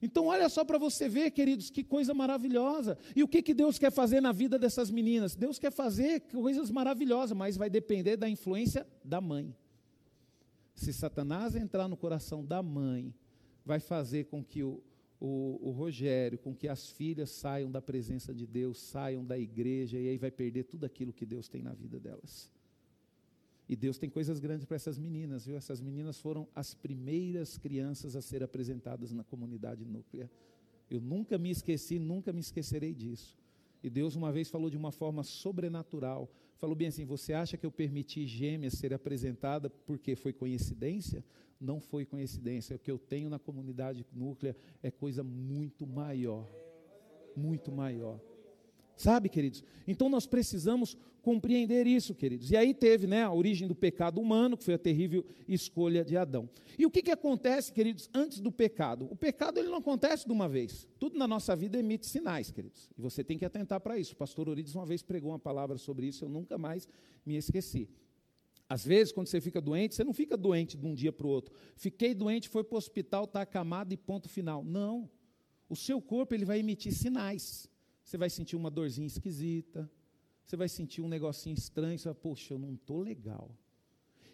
[0.00, 2.96] Então, olha só para você ver, queridos, que coisa maravilhosa.
[3.16, 5.34] E o que, que Deus quer fazer na vida dessas meninas?
[5.34, 9.52] Deus quer fazer coisas maravilhosas, mas vai depender da influência da mãe.
[10.72, 13.12] Se Satanás entrar no coração da mãe,
[13.64, 14.80] vai fazer com que o,
[15.20, 19.98] o, o, Rogério, com que as filhas saiam da presença de Deus, saiam da igreja,
[19.98, 22.52] e aí vai perder tudo aquilo que Deus tem na vida delas.
[23.68, 25.56] E Deus tem coisas grandes para essas meninas, viu?
[25.56, 30.30] Essas meninas foram as primeiras crianças a ser apresentadas na comunidade núclea.
[30.90, 33.36] Eu nunca me esqueci, nunca me esquecerei disso.
[33.82, 36.30] E Deus uma vez falou de uma forma sobrenatural.
[36.58, 41.24] Falou bem assim: Você acha que eu permiti gêmeas ser apresentada porque foi coincidência?
[41.60, 42.76] não foi coincidência.
[42.76, 46.48] O que eu tenho na comunidade núclea é coisa muito maior.
[47.36, 48.20] Muito maior.
[48.98, 49.62] Sabe, queridos?
[49.86, 52.50] Então nós precisamos compreender isso, queridos.
[52.50, 56.16] E aí teve né, a origem do pecado humano, que foi a terrível escolha de
[56.16, 56.50] Adão.
[56.76, 59.06] E o que, que acontece, queridos, antes do pecado?
[59.08, 60.88] O pecado ele não acontece de uma vez.
[60.98, 62.90] Tudo na nossa vida emite sinais, queridos.
[62.98, 64.14] E você tem que atentar para isso.
[64.14, 66.88] O pastor Orides uma vez pregou uma palavra sobre isso, eu nunca mais
[67.24, 67.88] me esqueci.
[68.68, 71.30] Às vezes, quando você fica doente, você não fica doente de um dia para o
[71.30, 71.54] outro.
[71.76, 74.64] Fiquei doente, foi para o hospital, está acamado e ponto final.
[74.64, 75.08] Não.
[75.68, 77.70] O seu corpo ele vai emitir sinais.
[78.08, 79.86] Você vai sentir uma dorzinha esquisita.
[80.42, 81.98] Você vai sentir um negocinho estranho.
[81.98, 83.54] Você vai, poxa, eu não estou legal.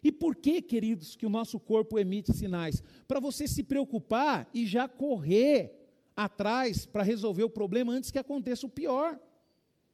[0.00, 2.80] E por que, queridos, que o nosso corpo emite sinais?
[3.08, 5.72] Para você se preocupar e já correr
[6.14, 9.18] atrás para resolver o problema antes que aconteça o pior.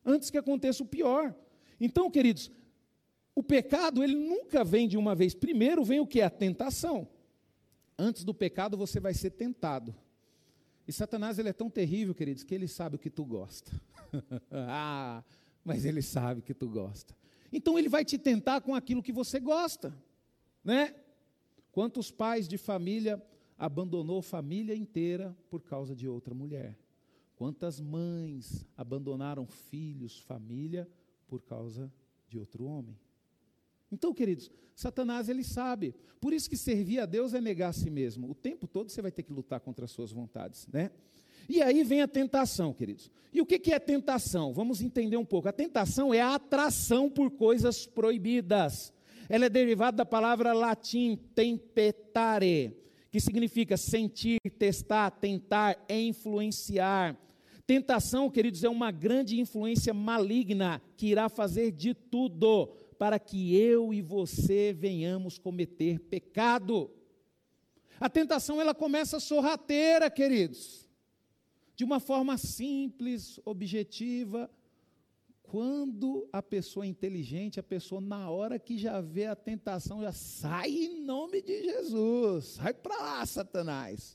[0.04, 1.34] Antes que aconteça o pior.
[1.80, 2.50] Então, queridos,
[3.34, 5.34] o pecado, ele nunca vem de uma vez.
[5.34, 6.20] Primeiro vem o que?
[6.20, 7.08] A tentação.
[7.98, 9.96] Antes do pecado, você vai ser tentado.
[10.90, 13.70] E Satanás, ele é tão terrível, queridos, que ele sabe o que tu gosta.
[14.50, 15.22] ah,
[15.64, 17.14] mas ele sabe que tu gosta.
[17.52, 19.96] Então ele vai te tentar com aquilo que você gosta,
[20.64, 20.92] né?
[21.70, 23.24] Quantos pais de família
[23.56, 26.76] abandonou família inteira por causa de outra mulher?
[27.36, 30.90] Quantas mães abandonaram filhos, família
[31.28, 31.88] por causa
[32.28, 32.98] de outro homem?
[33.90, 35.94] Então, queridos, Satanás ele sabe.
[36.20, 38.30] Por isso que servir a Deus é negar a si mesmo.
[38.30, 40.90] O tempo todo você vai ter que lutar contra as suas vontades, né?
[41.48, 43.10] E aí vem a tentação, queridos.
[43.32, 44.52] E o que é tentação?
[44.52, 45.48] Vamos entender um pouco.
[45.48, 48.92] A tentação é a atração por coisas proibidas.
[49.28, 52.76] Ela é derivada da palavra latim tempetare,
[53.10, 57.16] que significa sentir, testar, tentar, influenciar.
[57.66, 62.68] Tentação, queridos, é uma grande influência maligna que irá fazer de tudo
[63.00, 66.88] para que eu e você venhamos cometer pecado.
[67.98, 70.90] A tentação ela começa sorrateira, queridos
[71.80, 74.50] de uma forma simples, objetiva.
[75.40, 80.12] Quando a pessoa é inteligente, a pessoa, na hora que já vê a tentação, já
[80.12, 84.14] sai em nome de Jesus, sai para lá, Satanás.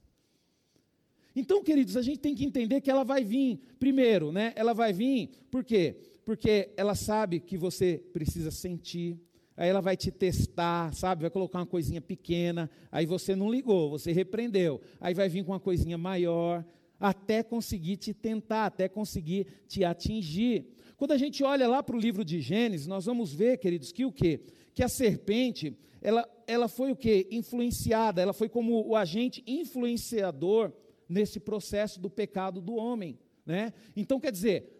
[1.35, 4.53] Então, queridos, a gente tem que entender que ela vai vir, primeiro, né?
[4.55, 5.97] Ela vai vir, por quê?
[6.25, 9.19] Porque ela sabe que você precisa sentir,
[9.55, 11.21] aí ela vai te testar, sabe?
[11.21, 15.51] Vai colocar uma coisinha pequena, aí você não ligou, você repreendeu, aí vai vir com
[15.51, 16.65] uma coisinha maior,
[16.99, 20.65] até conseguir te tentar, até conseguir te atingir.
[20.97, 24.03] Quando a gente olha lá para o livro de Gênesis, nós vamos ver, queridos, que
[24.03, 24.41] o quê?
[24.73, 27.27] Que a serpente, ela, ela foi o quê?
[27.29, 30.73] Influenciada, ela foi como o agente influenciador
[31.07, 33.73] nesse processo do pecado do homem, né?
[33.95, 34.74] Então, quer dizer,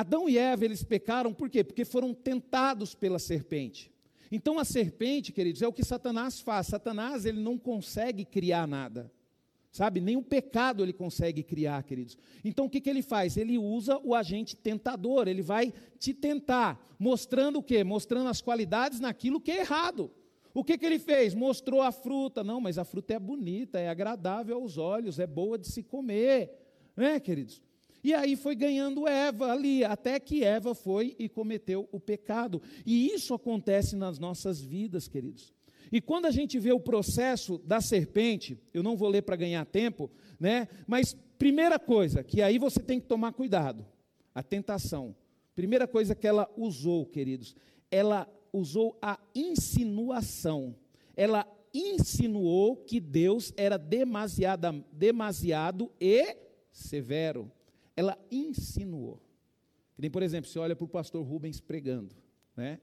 [0.00, 1.62] Adão e Eva, eles pecaram por quê?
[1.62, 3.92] Porque foram tentados pela serpente.
[4.32, 6.68] Então, a serpente, queridos, é o que Satanás faz.
[6.68, 9.12] Satanás, ele não consegue criar nada.
[9.70, 12.16] Sabe, nem o pecado ele consegue criar, queridos.
[12.42, 13.36] Então o que, que ele faz?
[13.36, 17.84] Ele usa o agente tentador, ele vai te tentar, mostrando o quê?
[17.84, 20.10] Mostrando as qualidades naquilo que é errado.
[20.52, 21.34] O que, que ele fez?
[21.34, 22.42] Mostrou a fruta.
[22.42, 26.50] Não, mas a fruta é bonita, é agradável aos olhos, é boa de se comer,
[26.96, 27.62] né, queridos?
[28.02, 32.62] E aí foi ganhando Eva ali, até que Eva foi e cometeu o pecado.
[32.86, 35.52] E isso acontece nas nossas vidas, queridos.
[35.92, 39.64] E quando a gente vê o processo da serpente, eu não vou ler para ganhar
[39.66, 40.68] tempo, né?
[40.86, 43.84] Mas primeira coisa, que aí você tem que tomar cuidado,
[44.34, 45.14] a tentação.
[45.54, 47.56] Primeira coisa que ela usou, queridos,
[47.90, 50.74] ela usou a insinuação.
[51.16, 56.36] Ela insinuou que Deus era demasiada, demasiado e
[56.72, 57.50] severo.
[57.96, 59.22] Ela insinuou.
[59.94, 62.14] Que nem, por exemplo, você olha para o pastor Rubens pregando,
[62.56, 62.80] né?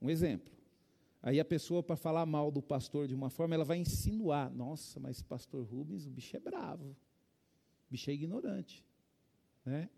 [0.00, 0.52] Um exemplo.
[1.22, 5.00] Aí a pessoa, para falar mal do pastor de uma forma, ela vai insinuar: nossa,
[5.00, 8.84] mas pastor Rubens, o bicho é bravo, o bicho é ignorante.
[9.64, 9.88] Né?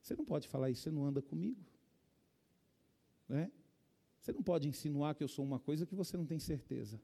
[0.00, 1.62] Você não pode falar isso, você não anda comigo.
[3.28, 3.52] Né?
[4.20, 6.98] Você não pode insinuar que eu sou uma coisa que você não tem certeza.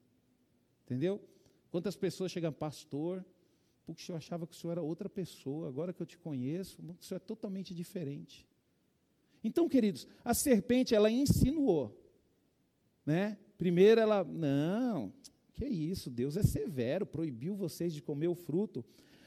[0.85, 1.23] Entendeu?
[1.71, 3.25] Quantas pessoas chegam, pastor,
[3.95, 7.05] porque eu achava que o senhor era outra pessoa, agora que eu te conheço, o
[7.05, 8.47] senhor é totalmente diferente.
[9.43, 11.97] Então, queridos, a serpente, ela insinuou,
[13.05, 13.39] né?
[13.57, 15.13] Primeiro ela, não,
[15.53, 18.85] que isso, Deus é severo, proibiu vocês de comer o fruto.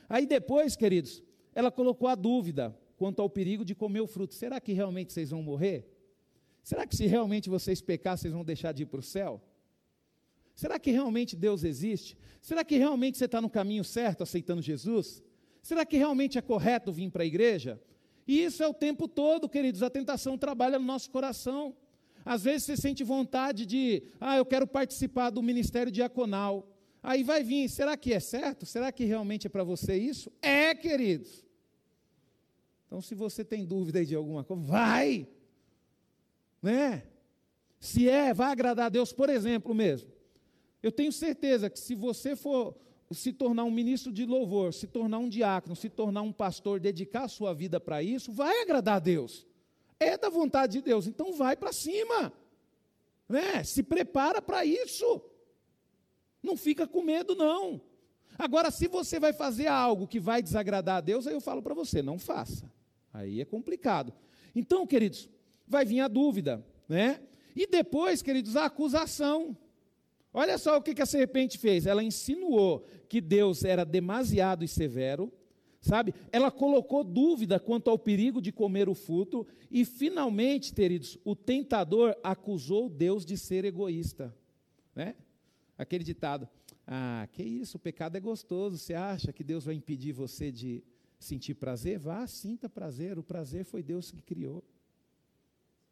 [0.09, 1.23] Aí depois, queridos,
[1.53, 4.33] ela colocou a dúvida quanto ao perigo de comer o fruto.
[4.33, 5.87] Será que realmente vocês vão morrer?
[6.63, 9.41] Será que se realmente vocês pecar, vocês vão deixar de ir para o céu?
[10.55, 12.17] Será que realmente Deus existe?
[12.41, 15.23] Será que realmente você está no caminho certo aceitando Jesus?
[15.61, 17.81] Será que realmente é correto vir para a igreja?
[18.27, 21.75] E isso é o tempo todo, queridos, a tentação trabalha no nosso coração.
[22.25, 26.69] Às vezes você sente vontade de, ah, eu quero participar do ministério diaconal.
[27.01, 28.65] Aí vai vir, será que é certo?
[28.65, 30.31] Será que realmente é para você isso?
[30.41, 31.45] É, queridos.
[32.87, 35.27] Então, se você tem dúvida de alguma coisa, vai.
[36.61, 37.03] Né?
[37.77, 40.12] Se é, vai agradar a Deus, por exemplo mesmo.
[40.83, 42.75] Eu tenho certeza que se você for
[43.09, 47.23] se tornar um ministro de louvor, se tornar um diácono, se tornar um pastor, dedicar
[47.23, 49.47] a sua vida para isso, vai agradar a Deus
[50.03, 52.33] é da vontade de Deus, então vai para cima.
[53.27, 53.63] Né?
[53.63, 55.21] Se prepara para isso.
[56.41, 57.81] Não fica com medo, não.
[58.37, 61.73] Agora, se você vai fazer algo que vai desagradar a Deus, aí eu falo para
[61.73, 62.69] você, não faça.
[63.13, 64.13] Aí é complicado.
[64.55, 65.29] Então, queridos,
[65.67, 67.21] vai vir a dúvida, né?
[67.55, 69.55] E depois, queridos, a acusação.
[70.33, 71.85] Olha só o que a serpente fez.
[71.85, 75.31] Ela insinuou que Deus era demasiado e severo,
[75.79, 76.13] sabe?
[76.31, 82.15] Ela colocou dúvida quanto ao perigo de comer o fruto e finalmente, queridos, o tentador
[82.23, 84.35] acusou Deus de ser egoísta,
[84.95, 85.15] né?
[85.77, 86.47] Aquele ditado:
[86.87, 88.77] "Ah, que isso, o pecado é gostoso.
[88.77, 90.83] Você acha que Deus vai impedir você de
[91.19, 91.99] sentir prazer?
[91.99, 93.19] Vá, sinta prazer.
[93.19, 94.63] O prazer foi Deus que criou."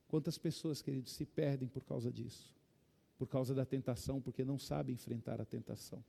[0.07, 2.53] Quantas pessoas, queridos, se perdem por causa disso?
[3.21, 6.03] Por causa da tentação, porque não sabem enfrentar a tentação.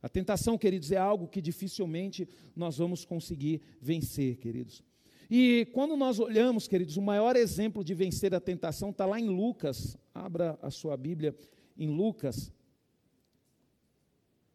[0.00, 4.84] A tentação, queridos, é algo que dificilmente nós vamos conseguir vencer, queridos.
[5.28, 9.26] E quando nós olhamos, queridos, o maior exemplo de vencer a tentação está lá em
[9.28, 9.98] Lucas.
[10.14, 11.34] Abra a sua Bíblia
[11.76, 12.52] em Lucas,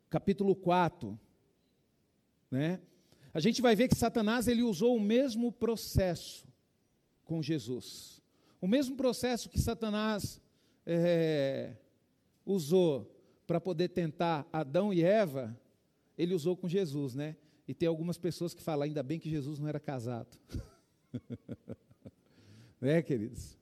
[0.09, 1.19] capítulo 4.
[2.49, 2.79] Né?
[3.33, 6.47] A gente vai ver que Satanás ele usou o mesmo processo
[7.25, 8.21] com Jesus.
[8.61, 10.41] O mesmo processo que Satanás
[10.85, 11.73] é,
[12.45, 13.09] usou
[13.47, 15.57] para poder tentar Adão e Eva,
[16.17, 17.35] ele usou com Jesus, né?
[17.67, 20.37] E tem algumas pessoas que falam, ainda bem que Jesus não era casado.
[22.79, 23.57] né, queridos?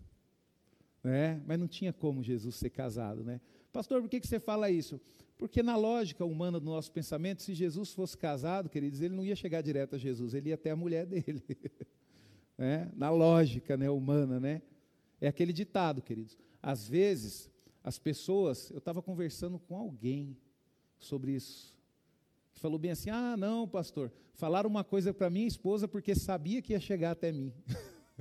[1.04, 1.42] Né?
[1.46, 3.40] Mas não tinha como Jesus ser casado, né?
[3.72, 5.00] Pastor, por que, que você fala isso?
[5.38, 9.36] Porque na lógica humana do nosso pensamento, se Jesus fosse casado, queridos, ele não ia
[9.36, 11.44] chegar direto a Jesus, ele ia até a mulher dele.
[12.58, 12.92] né?
[12.96, 14.62] Na lógica né, humana, né?
[15.20, 16.38] É aquele ditado, queridos.
[16.62, 17.50] Às vezes,
[17.84, 20.38] as pessoas, eu estava conversando com alguém
[21.00, 21.76] sobre isso.
[22.54, 26.74] Falou bem assim: ah, não, pastor, falaram uma coisa para minha esposa porque sabia que
[26.74, 27.52] ia chegar até mim.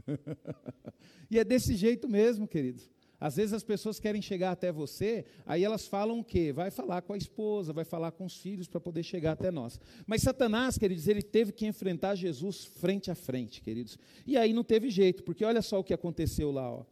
[1.31, 2.91] e é desse jeito mesmo, queridos.
[3.21, 6.55] Às vezes as pessoas querem chegar até você, aí elas falam o quê?
[6.55, 9.79] Vai falar com a esposa, vai falar com os filhos para poder chegar até nós.
[10.07, 13.99] Mas Satanás, queridos, ele teve que enfrentar Jesus frente a frente, queridos.
[14.27, 16.87] E aí não teve jeito, porque olha só o que aconteceu lá, ó.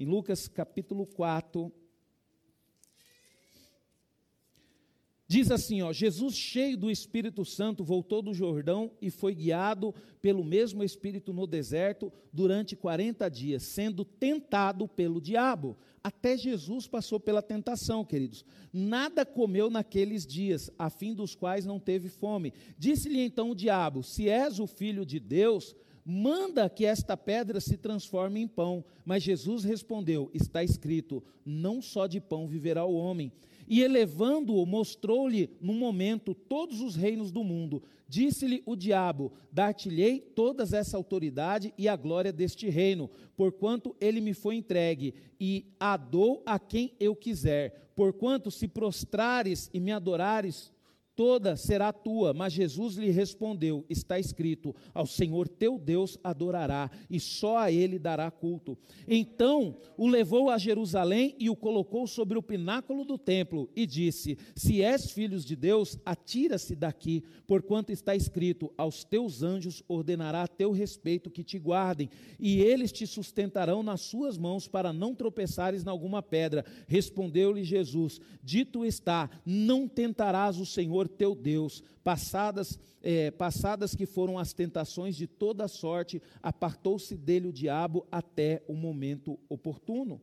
[0.00, 1.70] Em Lucas capítulo 4,
[5.28, 10.42] Diz assim, ó, Jesus cheio do Espírito Santo voltou do Jordão e foi guiado pelo
[10.42, 15.76] mesmo Espírito no deserto durante 40 dias, sendo tentado pelo diabo.
[16.02, 18.44] Até Jesus passou pela tentação, queridos.
[18.72, 22.52] Nada comeu naqueles dias, a fim dos quais não teve fome.
[22.76, 25.76] Disse-lhe então o diabo: Se és o filho de Deus,
[26.10, 28.84] manda que esta pedra se transforme em pão.
[29.04, 33.32] Mas Jesus respondeu: Está escrito: Não só de pão viverá o homem
[33.70, 37.80] e elevando-o, mostrou-lhe num momento todos os reinos do mundo.
[38.08, 44.34] Disse-lhe o diabo: Dar-te-lei toda essa autoridade e a glória deste reino, porquanto ele me
[44.34, 47.92] foi entregue, e a dou a quem eu quiser.
[47.94, 50.72] Porquanto, se prostrares e me adorares,
[51.16, 52.32] toda será tua.
[52.32, 57.98] Mas Jesus lhe respondeu: Está escrito: Ao Senhor teu Deus adorará, e só a ele
[57.98, 58.76] dará culto.
[59.06, 64.38] Então o levou a Jerusalém e o colocou sobre o pináculo do templo, e disse:
[64.54, 70.48] Se és filhos de Deus, atira-se daqui, porquanto está escrito: Aos teus anjos ordenará a
[70.48, 72.08] teu respeito que te guardem,
[72.38, 76.64] e eles te sustentarão nas suas mãos para não tropeçares em alguma pedra.
[76.86, 81.82] Respondeu-lhe Jesus: Dito está: Não tentarás o Senhor teu Deus.
[82.02, 88.62] Passadas, é, passadas que foram as tentações de toda sorte, apartou-se dele o diabo até
[88.66, 90.20] o momento oportuno.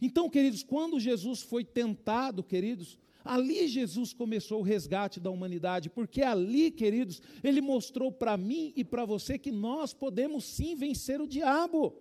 [0.00, 6.22] Então, queridos, quando Jesus foi tentado, queridos, ali Jesus começou o resgate da humanidade, porque
[6.22, 11.26] ali, queridos, ele mostrou para mim e para você que nós podemos sim vencer o
[11.26, 11.96] diabo.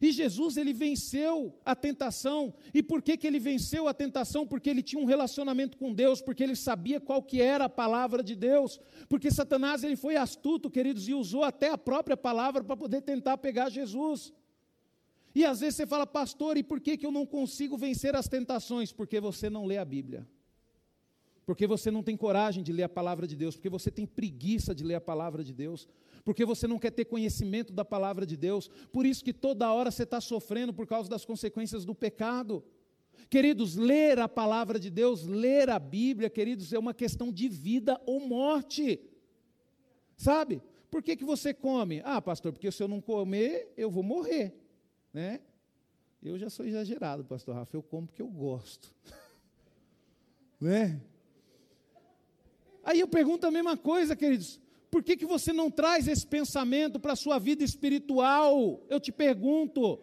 [0.00, 2.54] E Jesus ele venceu a tentação.
[2.74, 4.46] E por que, que ele venceu a tentação?
[4.46, 8.22] Porque ele tinha um relacionamento com Deus, porque ele sabia qual que era a palavra
[8.22, 8.78] de Deus.
[9.08, 13.38] Porque Satanás ele foi astuto, queridos, e usou até a própria palavra para poder tentar
[13.38, 14.32] pegar Jesus.
[15.34, 18.28] E às vezes você fala, pastor, e por que, que eu não consigo vencer as
[18.28, 18.92] tentações?
[18.92, 20.26] Porque você não lê a Bíblia.
[21.46, 24.74] Porque você não tem coragem de ler a palavra de Deus, porque você tem preguiça
[24.74, 25.88] de ler a palavra de Deus,
[26.26, 29.92] porque você não quer ter conhecimento da palavra de Deus, por isso que toda hora
[29.92, 32.64] você está sofrendo por causa das consequências do pecado.
[33.30, 38.00] Queridos, ler a palavra de Deus, ler a Bíblia, queridos, é uma questão de vida
[38.04, 39.00] ou morte.
[40.16, 40.60] Sabe?
[40.90, 42.02] Por que, que você come?
[42.04, 44.52] Ah, pastor, porque se eu não comer, eu vou morrer.
[45.12, 45.40] Né?
[46.20, 48.92] Eu já sou exagerado, pastor Rafa, eu como porque eu gosto.
[50.60, 51.00] né?
[52.82, 54.65] Aí eu pergunto a mesma coisa, queridos.
[54.96, 58.82] Por que, que você não traz esse pensamento para a sua vida espiritual?
[58.88, 60.00] Eu te pergunto.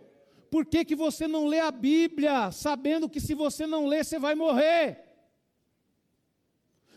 [0.51, 4.19] Por que, que você não lê a Bíblia, sabendo que se você não ler, você
[4.19, 5.03] vai morrer?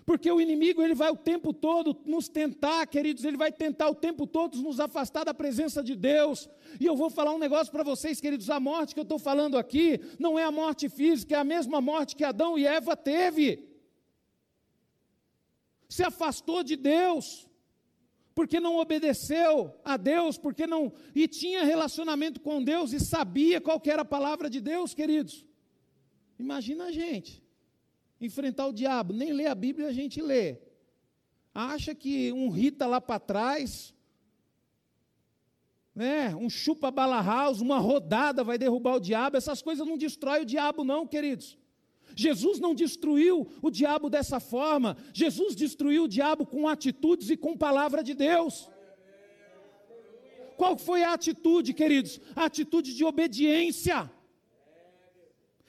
[0.05, 3.95] Porque o inimigo ele vai o tempo todo nos tentar, queridos, ele vai tentar o
[3.95, 6.51] tempo todo nos afastar da presença de Deus.
[6.79, 9.57] E eu vou falar um negócio para vocês, queridos, a morte que eu estou falando
[9.57, 13.67] aqui não é a morte física, é a mesma morte que Adão e Eva teve.
[15.89, 17.47] se afastou de Deus,
[18.37, 23.81] porque não obedeceu a Deus, porque não e tinha relacionamento com Deus e sabia qual
[23.87, 25.47] era a palavra de Deus, queridos.
[26.39, 27.43] Imagina a gente
[28.21, 30.59] enfrentar o diabo, nem ler a Bíblia a gente lê.
[31.55, 33.95] Acha que um Rita lá para trás,
[35.95, 40.43] né, um chupa bala house, uma rodada vai derrubar o diabo, essas coisas não destrói
[40.43, 41.57] o diabo não, queridos.
[42.17, 44.97] Jesus não destruiu o diabo dessa forma.
[45.13, 48.69] Jesus destruiu o diabo com atitudes e com palavra de Deus.
[50.57, 52.19] Qual foi a atitude, queridos?
[52.35, 54.11] A atitude de obediência.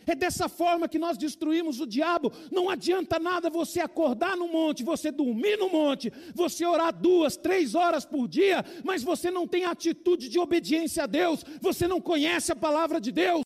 [0.07, 2.31] É dessa forma que nós destruímos o diabo.
[2.49, 7.75] Não adianta nada você acordar no monte, você dormir no monte, você orar duas, três
[7.75, 12.53] horas por dia, mas você não tem atitude de obediência a Deus, você não conhece
[12.53, 13.43] a palavra de Deus.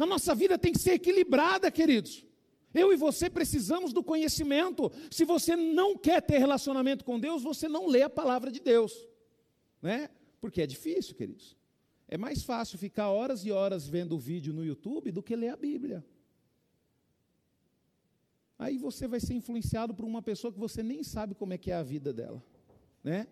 [0.00, 2.26] A nossa vida tem que ser equilibrada, queridos.
[2.72, 4.90] Eu e você precisamos do conhecimento.
[5.10, 8.92] Se você não quer ter relacionamento com Deus, você não lê a palavra de Deus,
[9.82, 10.08] né?
[10.40, 11.56] Porque é difícil, queridos.
[12.08, 15.50] É mais fácil ficar horas e horas vendo o vídeo no YouTube do que ler
[15.50, 16.04] a Bíblia.
[18.58, 21.70] Aí você vai ser influenciado por uma pessoa que você nem sabe como é que
[21.70, 22.42] é a vida dela,
[23.04, 23.26] né?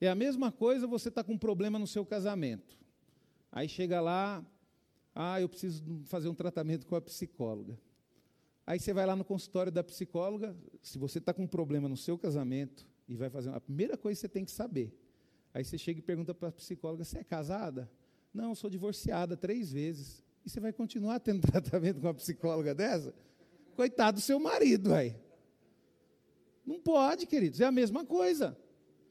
[0.00, 2.78] É a mesma coisa você está com um problema no seu casamento.
[3.50, 4.44] Aí chega lá,
[5.18, 7.78] ah, eu preciso fazer um tratamento com a psicóloga.
[8.66, 11.96] Aí você vai lá no consultório da psicóloga, se você está com um problema no
[11.96, 13.48] seu casamento, e vai fazer.
[13.48, 14.94] Uma, a primeira coisa que você tem que saber.
[15.54, 17.90] Aí você chega e pergunta para a psicóloga: você é casada?
[18.34, 20.22] Não, sou divorciada três vezes.
[20.44, 23.14] E você vai continuar tendo tratamento com a psicóloga dessa?
[23.74, 25.16] Coitado do seu marido, aí.
[26.66, 28.54] Não pode, queridos, é a mesma coisa.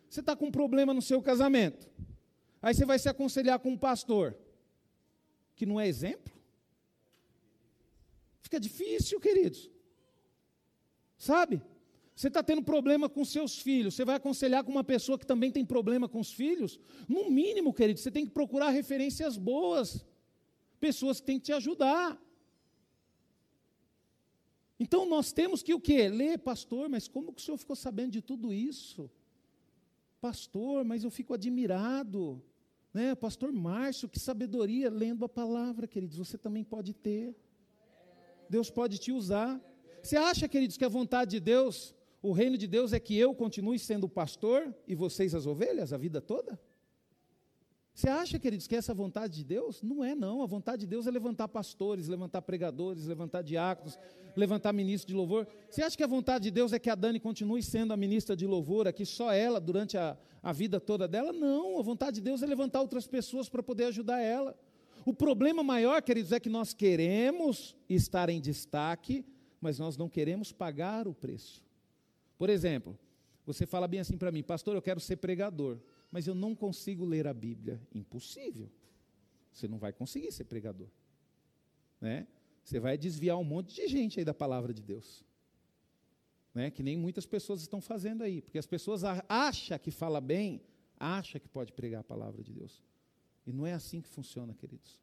[0.07, 1.89] Você está com um problema no seu casamento.
[2.61, 4.37] Aí você vai se aconselhar com um pastor
[5.55, 6.33] que não é exemplo?
[8.41, 9.69] Fica difícil, queridos.
[11.17, 11.61] Sabe?
[12.15, 15.51] Você está tendo problema com seus filhos, você vai aconselhar com uma pessoa que também
[15.51, 16.79] tem problema com os filhos?
[17.09, 20.05] No mínimo, querido, você tem que procurar referências boas,
[20.79, 22.21] pessoas que têm que te ajudar.
[24.79, 26.07] Então nós temos que o quê?
[26.07, 29.09] Ler, pastor, mas como que o senhor ficou sabendo de tudo isso?
[30.21, 32.41] Pastor, mas eu fico admirado.
[32.95, 33.13] Né?
[33.13, 37.35] Pastor Márcio, que sabedoria lendo a palavra, queridos, você também pode ter.
[38.49, 39.59] Deus pode te usar.
[40.01, 43.35] Você acha, queridos, que a vontade de Deus, o reino de Deus é que eu
[43.35, 46.57] continue sendo pastor e vocês as ovelhas a vida toda?
[47.95, 49.81] Você acha, queridos, que essa vontade de Deus?
[49.81, 50.43] Não é, não.
[50.43, 53.97] A vontade de Deus é levantar pastores, levantar pregadores, levantar diáconos,
[54.35, 55.47] levantar ministros de louvor.
[55.69, 58.35] Você acha que a vontade de Deus é que a Dani continue sendo a ministra
[58.35, 61.31] de louvor aqui, só ela, durante a, a vida toda dela?
[61.31, 61.79] Não.
[61.79, 64.59] A vontade de Deus é levantar outras pessoas para poder ajudar ela.
[65.05, 69.23] O problema maior, queridos, é que nós queremos estar em destaque,
[69.61, 71.63] mas nós não queremos pagar o preço.
[72.37, 72.99] Por exemplo,
[73.45, 75.79] você fala bem assim para mim, pastor, eu quero ser pregador
[76.15, 77.77] mas eu não consigo ler a Bíblia.
[77.93, 78.71] Impossível.
[79.51, 80.87] Você não vai conseguir ser pregador.
[81.99, 82.25] Né?
[82.63, 85.25] Você vai desviar um monte de gente aí da palavra de Deus.
[86.53, 86.71] Né?
[86.71, 88.41] Que nem muitas pessoas estão fazendo aí.
[88.41, 90.61] Porque as pessoas acham que fala bem,
[90.97, 92.81] acham que pode pregar a palavra de Deus.
[93.45, 95.01] E não é assim que funciona, queridos.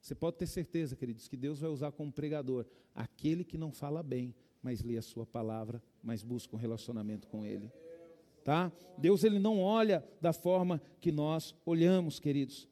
[0.00, 4.02] Você pode ter certeza, queridos, que Deus vai usar como pregador aquele que não fala
[4.02, 7.70] bem, mas lê a sua palavra, mas busca um relacionamento com Ele
[8.44, 8.72] tá?
[8.98, 12.68] Deus ele não olha da forma que nós olhamos, queridos.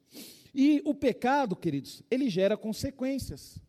[0.55, 3.61] E o pecado, queridos, ele gera consequências.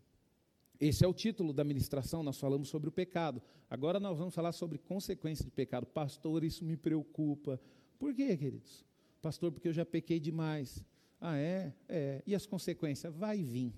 [0.80, 3.42] Esse é o título da ministração, nós falamos sobre o pecado.
[3.70, 5.86] Agora nós vamos falar sobre consequências de pecado.
[5.86, 7.60] Pastor, isso me preocupa.
[7.98, 8.86] Por quê, queridos?
[9.22, 10.84] Pastor, porque eu já pequei demais.
[11.20, 11.74] Ah, é?
[11.88, 12.24] É.
[12.26, 13.14] E as consequências?
[13.14, 13.74] Vai vir.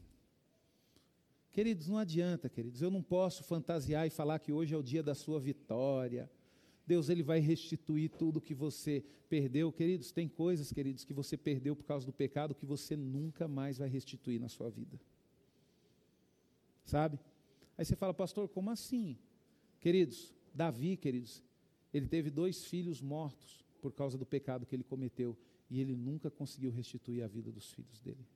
[1.52, 2.82] Queridos, não adianta, queridos.
[2.82, 6.30] Eu não posso fantasiar e falar que hoje é o dia da sua vitória
[6.92, 9.72] Deus ele vai restituir tudo que você perdeu.
[9.72, 13.78] Queridos, tem coisas, queridos, que você perdeu por causa do pecado que você nunca mais
[13.78, 15.00] vai restituir na sua vida.
[16.84, 17.18] Sabe?
[17.78, 19.18] Aí você fala, pastor, como assim?
[19.80, 21.42] Queridos, Davi, queridos,
[21.94, 25.38] ele teve dois filhos mortos por causa do pecado que ele cometeu
[25.70, 28.28] e ele nunca conseguiu restituir a vida dos filhos dele.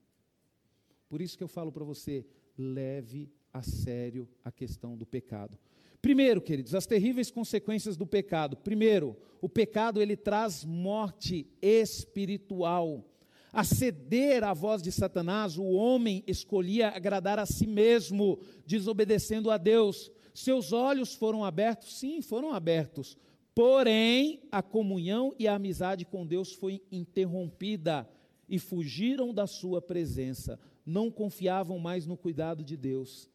[1.10, 2.24] Por isso que eu falo para você,
[2.56, 5.58] leve a sério a questão do pecado.
[6.06, 8.56] Primeiro, queridos, as terríveis consequências do pecado.
[8.56, 13.04] Primeiro, o pecado ele traz morte espiritual.
[13.52, 19.56] A ceder à voz de Satanás, o homem escolhia agradar a si mesmo, desobedecendo a
[19.56, 20.12] Deus.
[20.32, 21.98] Seus olhos foram abertos?
[21.98, 23.18] Sim, foram abertos.
[23.52, 28.08] Porém, a comunhão e a amizade com Deus foi interrompida
[28.48, 30.56] e fugiram da sua presença.
[30.86, 33.28] Não confiavam mais no cuidado de Deus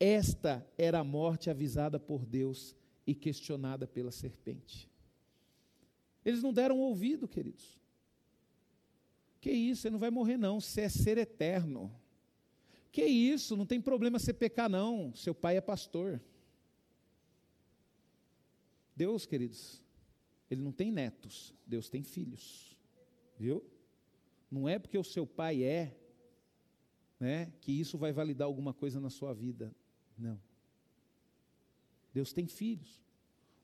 [0.00, 2.76] Esta era a morte avisada por Deus
[3.06, 4.88] e questionada pela serpente.
[6.24, 7.78] Eles não deram ouvido, queridos.
[9.40, 11.92] Que isso, você não vai morrer não, você é ser eterno.
[12.92, 16.20] Que isso, não tem problema você pecar não, seu pai é pastor.
[18.94, 19.82] Deus, queridos,
[20.50, 22.76] ele não tem netos, Deus tem filhos.
[23.38, 23.64] Viu?
[24.50, 25.96] Não é porque o seu pai é,
[27.20, 29.74] né, que isso vai validar alguma coisa na sua vida.
[30.18, 30.40] Não.
[32.12, 33.00] Deus tem filhos.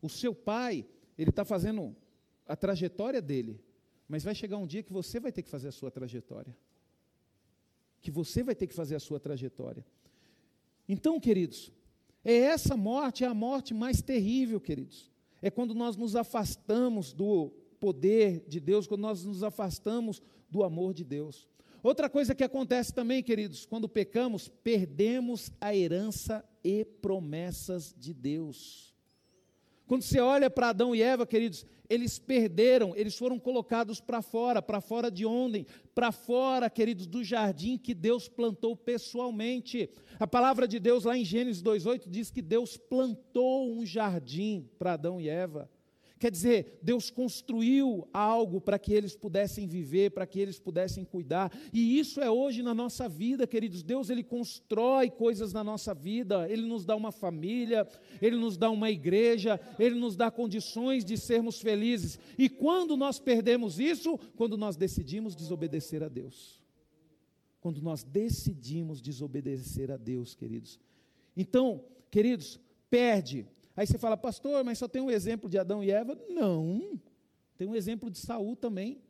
[0.00, 0.86] O seu pai,
[1.18, 1.94] ele está fazendo
[2.46, 3.60] a trajetória dele,
[4.08, 6.56] mas vai chegar um dia que você vai ter que fazer a sua trajetória.
[8.00, 9.84] Que você vai ter que fazer a sua trajetória.
[10.88, 11.72] Então, queridos,
[12.22, 15.10] é essa morte, é a morte mais terrível, queridos.
[15.40, 17.50] É quando nós nos afastamos do
[17.80, 21.48] poder de Deus, quando nós nos afastamos do amor de Deus.
[21.84, 28.94] Outra coisa que acontece também, queridos, quando pecamos, perdemos a herança e promessas de Deus.
[29.86, 34.62] Quando você olha para Adão e Eva, queridos, eles perderam, eles foram colocados para fora,
[34.62, 35.66] para fora de onde?
[35.94, 39.90] Para fora, queridos, do jardim que Deus plantou pessoalmente.
[40.18, 44.94] A palavra de Deus lá em Gênesis 2:8 diz que Deus plantou um jardim para
[44.94, 45.68] Adão e Eva.
[46.24, 51.52] Quer dizer, Deus construiu algo para que eles pudessem viver, para que eles pudessem cuidar.
[51.70, 53.82] E isso é hoje na nossa vida, queridos.
[53.82, 56.48] Deus ele constrói coisas na nossa vida.
[56.48, 57.86] Ele nos dá uma família,
[58.22, 62.18] ele nos dá uma igreja, ele nos dá condições de sermos felizes.
[62.38, 66.58] E quando nós perdemos isso, quando nós decidimos desobedecer a Deus.
[67.60, 70.80] Quando nós decidimos desobedecer a Deus, queridos.
[71.36, 72.58] Então, queridos,
[72.88, 73.46] perde
[73.76, 76.16] Aí você fala, pastor, mas só tem um exemplo de Adão e Eva?
[76.28, 77.00] Não.
[77.56, 79.02] Tem um exemplo de Saul também.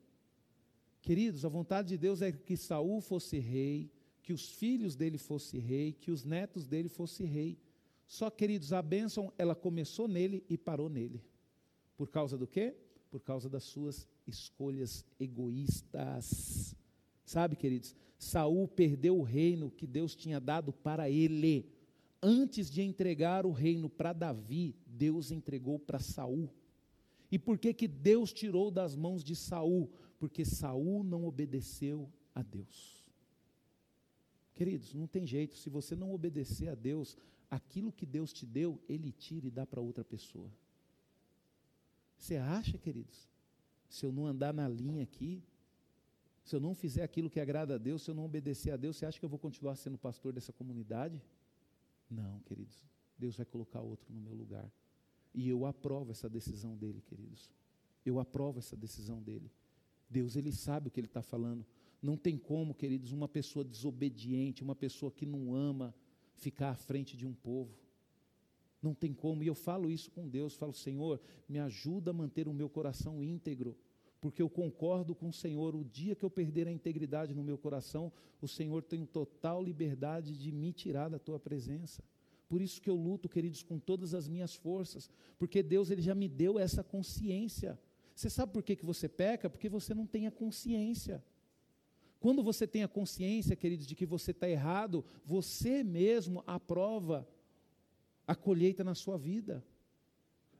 [1.02, 3.90] Queridos, a vontade de Deus é que Saul fosse rei,
[4.22, 7.58] que os filhos dele fossem rei, que os netos dele fossem rei.
[8.06, 11.22] Só, queridos, a bênção, ela começou nele e parou nele.
[11.94, 12.74] Por causa do quê?
[13.10, 16.74] Por causa das suas escolhas egoístas.
[17.24, 17.94] Sabe, queridos?
[18.18, 21.66] Saul perdeu o reino que Deus tinha dado para ele
[22.25, 26.49] antes de entregar o reino para Davi, Deus entregou para Saul.
[27.31, 29.91] E por que que Deus tirou das mãos de Saul?
[30.18, 33.05] Porque Saul não obedeceu a Deus.
[34.55, 37.16] Queridos, não tem jeito, se você não obedecer a Deus,
[37.51, 40.51] aquilo que Deus te deu, ele tira e dá para outra pessoa.
[42.16, 43.29] Você acha, queridos?
[43.89, 45.43] Se eu não andar na linha aqui,
[46.43, 48.97] se eu não fizer aquilo que agrada a Deus, se eu não obedecer a Deus,
[48.97, 51.20] você acha que eu vou continuar sendo pastor dessa comunidade?
[52.14, 52.84] Não, queridos,
[53.18, 54.70] Deus vai colocar outro no meu lugar.
[55.34, 57.50] E eu aprovo essa decisão dele, queridos.
[58.06, 59.50] Eu aprovo essa decisão dele.
[60.08, 61.66] Deus, ele sabe o que ele está falando.
[62.00, 65.94] Não tem como, queridos, uma pessoa desobediente, uma pessoa que não ama,
[66.34, 67.74] ficar à frente de um povo.
[68.80, 69.42] Não tem como.
[69.42, 70.54] E eu falo isso com Deus.
[70.54, 73.76] Falo, Senhor, me ajuda a manter o meu coração íntegro
[74.25, 77.59] porque eu concordo com o Senhor, o dia que eu perder a integridade no meu
[77.59, 78.11] coração,
[78.41, 82.03] o Senhor tem total liberdade de me tirar da tua presença.
[82.49, 86.14] Por isso que eu luto, queridos, com todas as minhas forças, porque Deus ele já
[86.14, 87.79] me deu essa consciência.
[88.14, 89.51] Você sabe por que, que você peca?
[89.51, 91.22] Porque você não tem a consciência.
[92.18, 97.29] Quando você tem a consciência, queridos, de que você está errado, você mesmo aprova
[98.27, 99.62] a colheita na sua vida.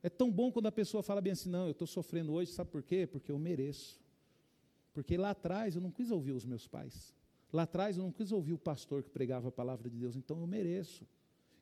[0.05, 2.71] É tão bom quando a pessoa fala bem assim: não, eu estou sofrendo hoje, sabe
[2.71, 3.07] por quê?
[3.07, 3.99] Porque eu mereço.
[4.93, 7.15] Porque lá atrás eu não quis ouvir os meus pais.
[7.51, 10.39] Lá atrás eu não quis ouvir o pastor que pregava a palavra de Deus, então
[10.39, 11.07] eu mereço.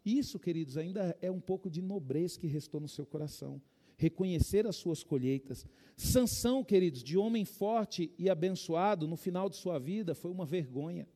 [0.05, 3.63] Isso, queridos, ainda é um pouco de nobreza que restou no seu coração.
[3.97, 5.65] Reconhecer as suas colheitas.
[5.97, 11.07] Sansão, queridos, de homem forte e abençoado, no final de sua vida, foi uma vergonha.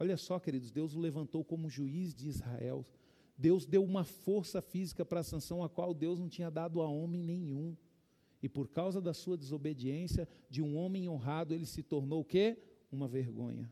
[0.00, 2.86] Olha só, queridos, Deus o levantou como juiz de Israel.
[3.36, 7.22] Deus deu uma força física para Sansão, a qual Deus não tinha dado a homem
[7.22, 7.76] nenhum.
[8.42, 12.58] E por causa da sua desobediência, de um homem honrado, ele se tornou o quê?
[12.90, 13.70] Uma vergonha.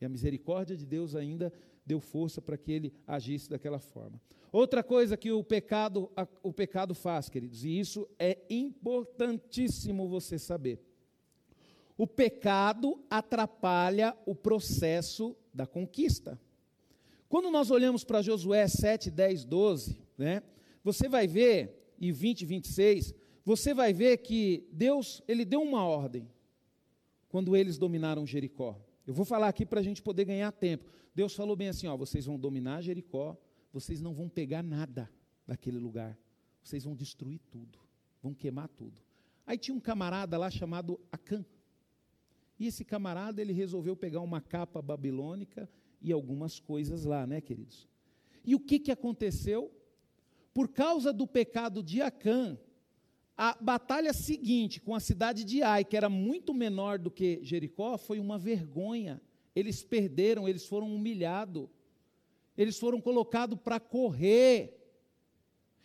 [0.00, 1.52] E a misericórdia de Deus ainda
[1.84, 4.20] deu força para que ele agisse daquela forma.
[4.52, 6.10] Outra coisa que o pecado,
[6.42, 10.80] o pecado faz, queridos, e isso é importantíssimo você saber.
[11.96, 16.38] O pecado atrapalha o processo da conquista.
[17.28, 20.42] Quando nós olhamos para Josué 7, 10, 12, né,
[20.82, 23.14] você vai ver, e 20, 26,
[23.44, 26.28] você vai ver que Deus, ele deu uma ordem
[27.28, 28.80] quando eles dominaram Jericó.
[29.06, 30.90] Eu vou falar aqui para a gente poder ganhar tempo.
[31.14, 33.36] Deus falou bem assim: ó, vocês vão dominar Jericó,
[33.72, 35.10] vocês não vão pegar nada
[35.46, 36.18] daquele lugar,
[36.62, 37.78] vocês vão destruir tudo,
[38.22, 39.00] vão queimar tudo.
[39.46, 41.44] Aí tinha um camarada lá chamado Acã.
[42.58, 45.68] E esse camarada ele resolveu pegar uma capa babilônica
[46.06, 47.88] e algumas coisas lá, né, queridos?
[48.44, 49.72] E o que, que aconteceu?
[50.54, 52.56] Por causa do pecado de Acã,
[53.36, 57.98] a batalha seguinte com a cidade de Ai, que era muito menor do que Jericó,
[57.98, 59.20] foi uma vergonha.
[59.54, 61.68] Eles perderam, eles foram humilhados,
[62.56, 64.78] eles foram colocados para correr.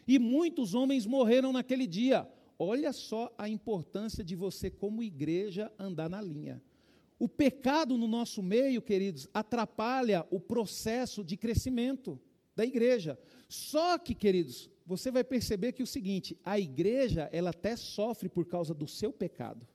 [0.08, 2.32] E muitos homens morreram naquele dia.
[2.60, 6.62] Olha só a importância de você, como igreja, andar na linha.
[7.22, 12.20] O pecado no nosso meio, queridos, atrapalha o processo de crescimento
[12.56, 13.16] da igreja.
[13.48, 18.28] Só que, queridos, você vai perceber que é o seguinte, a igreja, ela até sofre
[18.28, 19.68] por causa do seu pecado.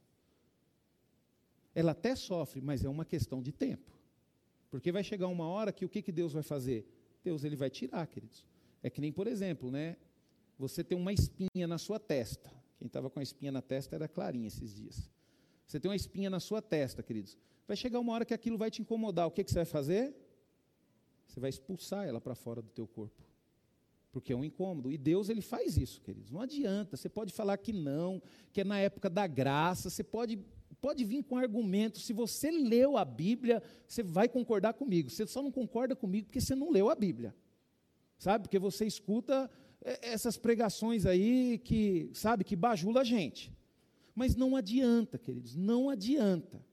[1.73, 3.97] Ela até sofre, mas é uma questão de tempo.
[4.69, 6.85] Porque vai chegar uma hora que o que, que Deus vai fazer?
[7.23, 8.45] Deus ele vai tirar, queridos.
[8.83, 9.97] É que nem, por exemplo, né,
[10.59, 12.51] você tem uma espinha na sua testa.
[12.77, 15.09] Quem estava com a espinha na testa era Clarinha esses dias.
[15.67, 17.37] Você tem uma espinha na sua testa, queridos.
[17.67, 19.27] Vai chegar uma hora que aquilo vai te incomodar.
[19.27, 20.15] O que, que você vai fazer?
[21.27, 23.23] Você vai expulsar ela para fora do teu corpo.
[24.13, 24.91] Porque é um incômodo.
[24.91, 26.31] E Deus, ele faz isso, queridos.
[26.31, 26.97] Não adianta.
[26.97, 29.91] Você pode falar que não, que é na época da graça.
[29.91, 30.39] Você pode,
[30.81, 32.07] pode vir com argumentos.
[32.07, 35.11] Se você leu a Bíblia, você vai concordar comigo.
[35.11, 37.35] Você só não concorda comigo porque você não leu a Bíblia.
[38.19, 38.45] Sabe?
[38.45, 39.51] Porque você escuta
[39.83, 43.56] é, essas pregações aí que, sabe, que bajula a gente.
[44.17, 46.65] Mas não adianta, queridos, não adianta.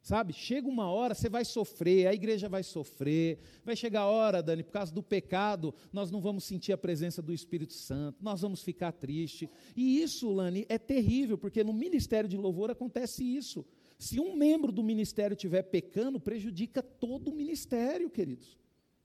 [0.00, 4.42] Sabe, chega uma hora, você vai sofrer, a igreja vai sofrer, vai chegar a hora,
[4.42, 8.42] Dani, por causa do pecado, nós não vamos sentir a presença do Espírito Santo, nós
[8.42, 9.48] vamos ficar tristes.
[9.74, 13.64] E isso, Lani, é terrível, porque no ministério de louvor acontece isso.
[13.98, 18.58] Se um membro do ministério estiver pecando, prejudica todo o ministério, queridos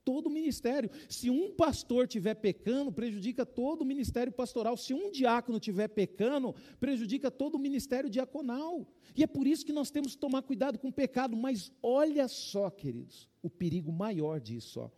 [0.03, 0.89] todo o ministério.
[1.07, 4.75] Se um pastor tiver pecando, prejudica todo o ministério pastoral.
[4.77, 8.87] Se um diácono tiver pecando, prejudica todo o ministério diaconal.
[9.15, 11.35] E é por isso que nós temos que tomar cuidado com o pecado.
[11.35, 14.81] Mas olha só, queridos, o perigo maior disso.
[14.81, 14.89] Ó.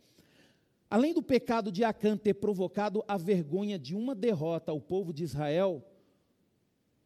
[0.88, 5.24] Além do pecado de Acã ter provocado a vergonha de uma derrota ao povo de
[5.24, 5.82] Israel,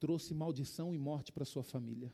[0.00, 2.12] trouxe maldição e morte para sua família.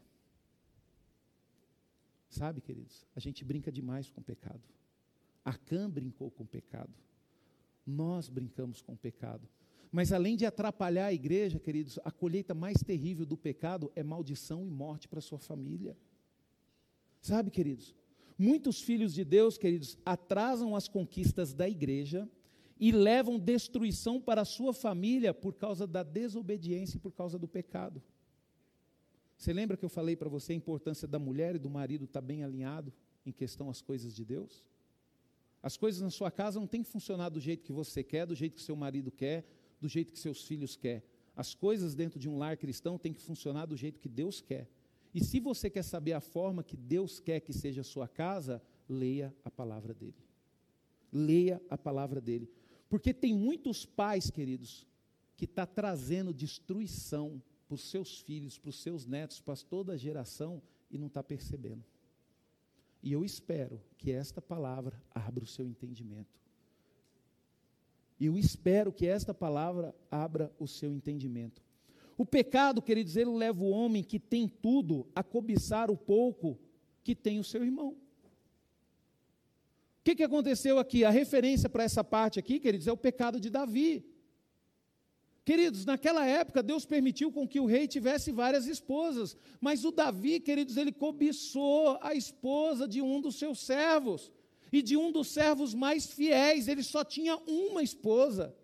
[2.28, 4.62] Sabe, queridos, a gente brinca demais com o pecado.
[5.44, 6.92] Acã brincou com o pecado.
[7.86, 9.48] Nós brincamos com o pecado.
[9.90, 14.66] Mas além de atrapalhar a igreja, queridos, a colheita mais terrível do pecado é maldição
[14.66, 15.96] e morte para sua família.
[17.20, 17.94] Sabe, queridos?
[18.38, 22.28] Muitos filhos de Deus, queridos, atrasam as conquistas da igreja
[22.80, 27.46] e levam destruição para a sua família por causa da desobediência e por causa do
[27.46, 28.02] pecado.
[29.36, 32.20] Você lembra que eu falei para você a importância da mulher e do marido estar
[32.20, 32.92] tá bem alinhado
[33.26, 34.64] em questão às coisas de Deus?
[35.62, 38.34] As coisas na sua casa não têm que funcionar do jeito que você quer, do
[38.34, 39.46] jeito que seu marido quer,
[39.80, 41.04] do jeito que seus filhos quer.
[41.36, 44.68] As coisas dentro de um lar cristão têm que funcionar do jeito que Deus quer.
[45.14, 48.62] E se você quer saber a forma que Deus quer que seja a sua casa,
[48.88, 50.16] leia a palavra dele.
[51.12, 52.50] Leia a palavra dele.
[52.88, 54.86] Porque tem muitos pais, queridos,
[55.36, 59.96] que está trazendo destruição para os seus filhos, para os seus netos, para toda a
[59.96, 61.84] geração e não está percebendo.
[63.02, 66.40] E eu espero que esta palavra abra o seu entendimento.
[68.20, 71.60] E eu espero que esta palavra abra o seu entendimento.
[72.16, 76.56] O pecado, queridos, ele leva o homem que tem tudo a cobiçar o pouco
[77.02, 77.88] que tem o seu irmão.
[77.88, 77.96] O
[80.04, 81.04] que, que aconteceu aqui?
[81.04, 84.11] A referência para essa parte aqui, queridos, é o pecado de Davi.
[85.44, 90.38] Queridos, naquela época Deus permitiu com que o rei tivesse várias esposas, mas o Davi,
[90.38, 94.30] queridos, ele cobiçou a esposa de um dos seus servos,
[94.72, 98.54] e de um dos servos mais fiéis, ele só tinha uma esposa.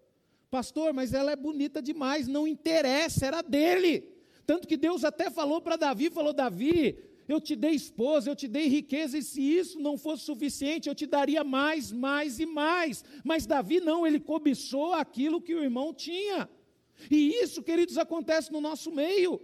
[0.50, 4.08] Pastor, mas ela é bonita demais, não interessa, era dele.
[4.46, 6.96] Tanto que Deus até falou para Davi, falou: "Davi,
[7.28, 10.94] eu te dei esposa, eu te dei riqueza, e se isso não fosse suficiente, eu
[10.94, 13.04] te daria mais, mais e mais.
[13.22, 16.48] Mas Davi não, ele cobiçou aquilo que o irmão tinha.
[17.10, 19.40] E isso, queridos, acontece no nosso meio.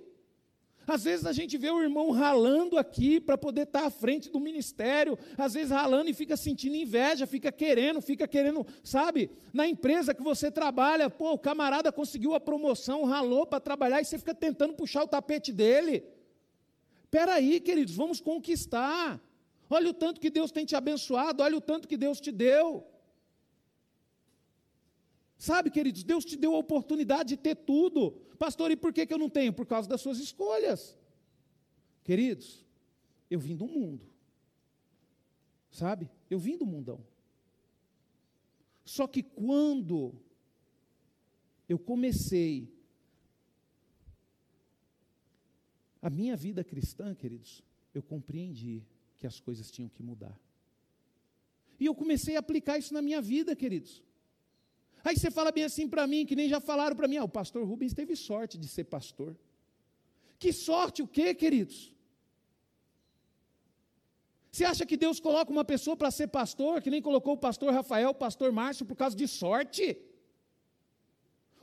[0.86, 4.30] Às vezes a gente vê o irmão ralando aqui para poder estar tá à frente
[4.30, 9.30] do ministério, às vezes ralando e fica sentindo inveja, fica querendo, fica querendo, sabe?
[9.52, 14.04] Na empresa que você trabalha, pô, o camarada conseguiu a promoção, ralou para trabalhar e
[14.04, 16.04] você fica tentando puxar o tapete dele.
[17.04, 19.20] Espera aí, queridos, vamos conquistar.
[19.70, 22.86] Olha o tanto que Deus tem te abençoado, olha o tanto que Deus te deu.
[25.44, 28.12] Sabe, queridos, Deus te deu a oportunidade de ter tudo.
[28.38, 29.52] Pastor, e por que, que eu não tenho?
[29.52, 30.98] Por causa das suas escolhas.
[32.02, 32.64] Queridos,
[33.30, 34.06] eu vim do mundo.
[35.70, 36.10] Sabe?
[36.30, 36.98] Eu vim do mundão.
[38.86, 40.14] Só que quando
[41.68, 42.74] eu comecei
[46.00, 48.82] a minha vida cristã, queridos, eu compreendi
[49.18, 50.40] que as coisas tinham que mudar.
[51.78, 54.02] E eu comecei a aplicar isso na minha vida, queridos.
[55.04, 57.28] Aí você fala bem assim para mim, que nem já falaram para mim, ah, o
[57.28, 59.36] pastor Rubens teve sorte de ser pastor.
[60.38, 61.92] Que sorte o quê, queridos?
[64.50, 67.72] Você acha que Deus coloca uma pessoa para ser pastor, que nem colocou o pastor
[67.72, 69.98] Rafael, o pastor Márcio, por causa de sorte?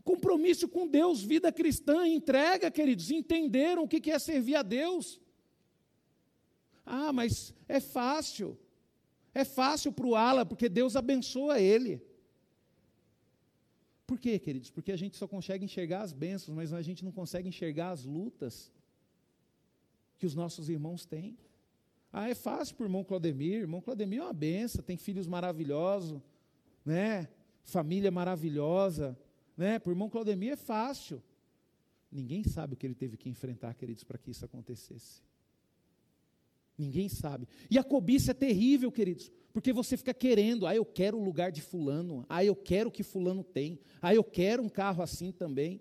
[0.03, 5.19] Compromisso com Deus, vida cristã, entrega, queridos, entenderam o que é servir a Deus.
[6.85, 8.57] Ah, mas é fácil.
[9.33, 12.10] É fácil para o Ala, porque Deus abençoa ele.
[14.11, 14.69] Por quê, queridos?
[14.69, 18.03] Porque a gente só consegue enxergar as bênçãos, mas a gente não consegue enxergar as
[18.03, 18.69] lutas
[20.17, 21.37] que os nossos irmãos têm.
[22.11, 23.61] Ah, é fácil o irmão Claudemir.
[23.61, 26.21] Irmão Claudemir é uma benção, tem filhos maravilhosos,
[26.83, 27.29] né?
[27.63, 29.17] Família maravilhosa,
[29.55, 29.81] né?
[29.85, 31.23] O irmão Claudemir é fácil.
[32.11, 35.21] Ninguém sabe o que ele teve que enfrentar, queridos, para que isso acontecesse.
[36.81, 37.47] Ninguém sabe.
[37.69, 41.51] E a cobiça é terrível, queridos, porque você fica querendo, ah, eu quero o lugar
[41.51, 45.31] de fulano, ah, eu quero o que fulano tem, ah, eu quero um carro assim
[45.31, 45.79] também.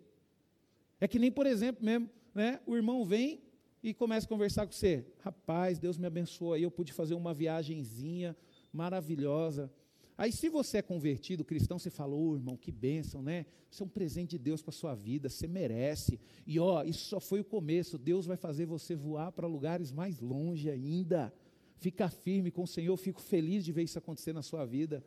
[1.00, 3.40] É que nem, por exemplo, mesmo, né, o irmão vem
[3.82, 5.06] e começa a conversar com você.
[5.20, 8.36] Rapaz, Deus me abençoou aí, eu pude fazer uma viagenzinha
[8.70, 9.72] maravilhosa.
[10.20, 13.46] Aí, se você é convertido, cristão, você fala, ô oh, irmão, que bênção, né?
[13.70, 16.20] Isso é um presente de Deus para a sua vida, você merece.
[16.46, 20.20] E ó, isso só foi o começo, Deus vai fazer você voar para lugares mais
[20.20, 21.32] longe ainda.
[21.78, 25.02] Fica firme com o Senhor, fico feliz de ver isso acontecer na sua vida.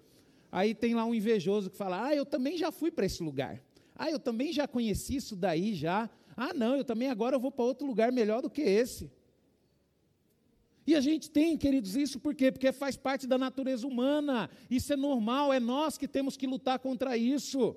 [0.51, 3.61] Aí tem lá um invejoso que fala, ah, eu também já fui para esse lugar.
[3.95, 6.09] Ah, eu também já conheci isso daí já.
[6.35, 9.11] Ah, não, eu também agora eu vou para outro lugar melhor do que esse.
[10.85, 12.51] E a gente tem, queridos, isso por quê?
[12.51, 14.49] Porque faz parte da natureza humana.
[14.69, 17.75] Isso é normal, é nós que temos que lutar contra isso.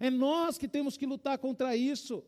[0.00, 2.24] É nós que temos que lutar contra isso.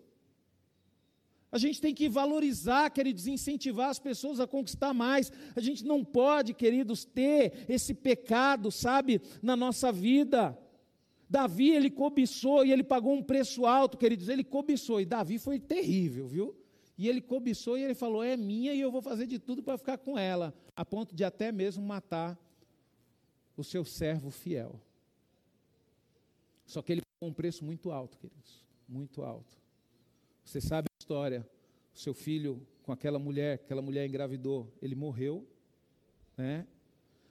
[1.50, 5.32] A gente tem que valorizar, queridos, incentivar as pessoas a conquistar mais.
[5.54, 10.58] A gente não pode, queridos, ter esse pecado, sabe, na nossa vida.
[11.30, 14.28] Davi, ele cobiçou e ele pagou um preço alto, queridos.
[14.28, 15.00] Ele cobiçou.
[15.00, 16.65] E Davi foi terrível, viu?
[16.98, 19.76] E ele cobiçou e ele falou: É minha e eu vou fazer de tudo para
[19.76, 22.38] ficar com ela, a ponto de até mesmo matar
[23.56, 24.80] o seu servo fiel.
[26.66, 29.56] Só que ele pagou um preço muito alto, queridos, muito alto.
[30.44, 31.48] Você sabe a história:
[31.94, 35.46] o seu filho com aquela mulher, aquela mulher engravidou, ele morreu,
[36.36, 36.66] né?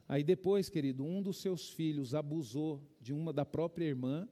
[0.08, 4.28] Aí depois, querido, um dos seus filhos abusou de uma da própria irmã.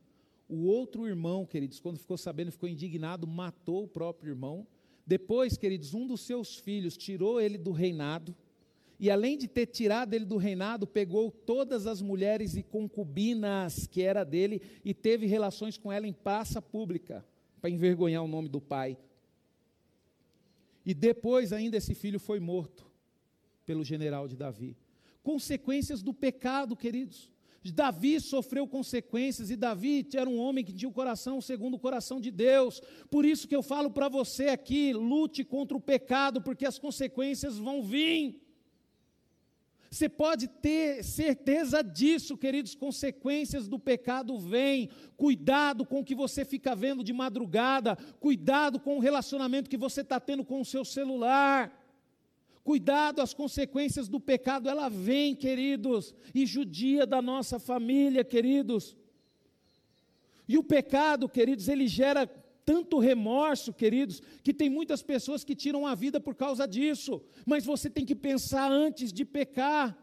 [0.47, 4.67] O outro irmão, queridos, quando ficou sabendo, ficou indignado, matou o próprio irmão.
[5.05, 8.35] Depois, queridos, um dos seus filhos tirou ele do reinado,
[8.99, 14.01] e além de ter tirado ele do reinado, pegou todas as mulheres e concubinas que
[14.01, 17.25] era dele e teve relações com ela em praça pública,
[17.59, 18.97] para envergonhar o nome do pai.
[20.85, 22.85] E depois ainda esse filho foi morto
[23.65, 24.77] pelo general de Davi.
[25.21, 27.32] Consequências do pecado, queridos.
[27.71, 32.19] Davi sofreu consequências e Davi era um homem que tinha o coração segundo o coração
[32.19, 32.81] de Deus.
[33.09, 37.57] Por isso que eu falo para você aqui, lute contra o pecado, porque as consequências
[37.57, 38.41] vão vir.
[39.93, 44.89] Você pode ter certeza disso, queridos, consequências do pecado vêm.
[45.15, 50.01] Cuidado com o que você fica vendo de madrugada, cuidado com o relacionamento que você
[50.01, 51.82] está tendo com o seu celular.
[52.63, 58.95] Cuidado, as consequências do pecado, ela vem, queridos, e judia da nossa família, queridos.
[60.47, 62.25] E o pecado, queridos, ele gera
[62.65, 67.21] tanto remorso, queridos, que tem muitas pessoas que tiram a vida por causa disso.
[67.45, 69.97] Mas você tem que pensar antes de pecar.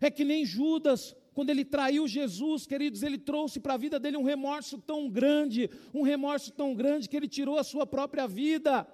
[0.00, 4.16] É que nem Judas, quando ele traiu Jesus, queridos, ele trouxe para a vida dele
[4.16, 8.86] um remorso tão grande, um remorso tão grande que ele tirou a sua própria vida.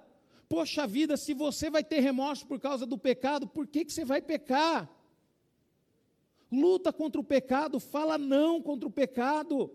[0.51, 4.03] Poxa vida, se você vai ter remorso por causa do pecado, por que, que você
[4.03, 4.93] vai pecar?
[6.51, 9.73] Luta contra o pecado, fala não contra o pecado.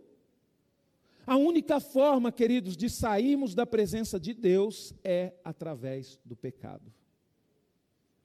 [1.27, 6.93] A única forma, queridos, de sairmos da presença de Deus é através do pecado.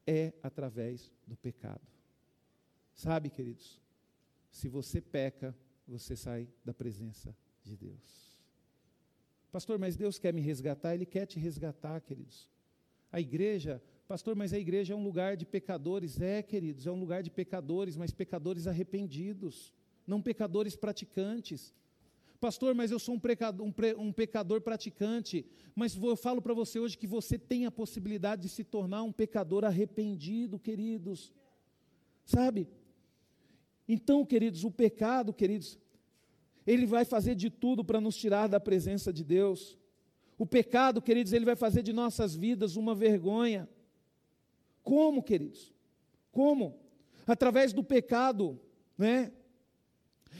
[0.05, 1.87] É através do pecado.
[2.93, 3.79] Sabe, queridos,
[4.49, 5.55] se você peca,
[5.87, 7.33] você sai da presença
[7.63, 8.30] de Deus.
[9.51, 10.95] Pastor, mas Deus quer me resgatar?
[10.95, 12.49] Ele quer te resgatar, queridos.
[13.11, 16.21] A igreja, pastor, mas a igreja é um lugar de pecadores.
[16.21, 19.73] É, queridos, é um lugar de pecadores, mas pecadores arrependidos,
[20.07, 21.73] não pecadores praticantes.
[22.39, 25.45] Pastor, mas eu sou um pecador, um, um pecador praticante,
[25.75, 29.11] mas eu falo para você hoje que você tem a possibilidade de se tornar um
[29.11, 31.33] pecador arrependido, queridos.
[32.23, 32.69] Sabe?
[33.87, 35.77] Então, queridos, o pecado, queridos,
[36.65, 39.77] ele vai fazer de tudo para nos tirar da presença de Deus.
[40.37, 43.69] O pecado, queridos, ele vai fazer de nossas vidas uma vergonha.
[44.83, 45.73] Como, queridos?
[46.31, 46.79] Como?
[47.27, 48.59] Através do pecado,
[48.97, 49.31] né?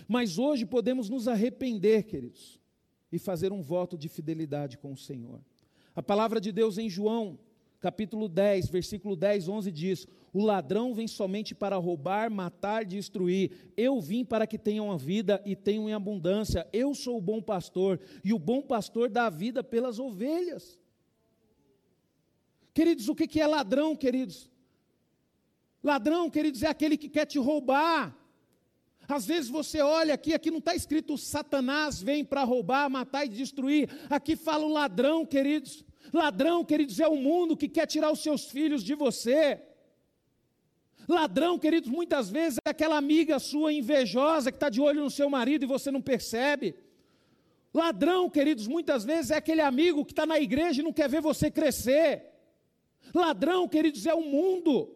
[0.07, 2.59] Mas hoje podemos nos arrepender, queridos,
[3.11, 5.41] e fazer um voto de fidelidade com o Senhor.
[5.95, 7.38] A palavra de Deus em João,
[7.82, 13.73] capítulo 10, versículo 10, 11 diz: O ladrão vem somente para roubar, matar, destruir.
[13.75, 16.67] Eu vim para que tenham a vida e tenham em abundância.
[16.71, 20.79] Eu sou o bom pastor, e o bom pastor dá a vida pelas ovelhas.
[22.73, 24.49] Queridos, o que é ladrão, queridos?
[25.84, 28.15] Ladrão, queridos, é aquele que quer te roubar.
[29.07, 33.29] Às vezes você olha aqui, aqui não está escrito Satanás vem para roubar, matar e
[33.29, 33.89] destruir.
[34.09, 35.84] Aqui fala o ladrão, queridos.
[36.13, 39.61] Ladrão, queridos, é o mundo que quer tirar os seus filhos de você.
[41.07, 45.29] Ladrão, queridos, muitas vezes é aquela amiga sua invejosa que está de olho no seu
[45.29, 46.75] marido e você não percebe.
[47.73, 51.21] Ladrão, queridos, muitas vezes é aquele amigo que está na igreja e não quer ver
[51.21, 52.25] você crescer.
[53.13, 54.95] Ladrão, queridos, é o mundo.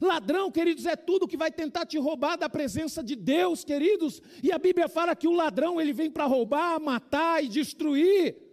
[0.00, 4.22] Ladrão, queridos, é tudo que vai tentar te roubar da presença de Deus, queridos.
[4.42, 8.45] E a Bíblia fala que o ladrão ele vem para roubar, matar e destruir.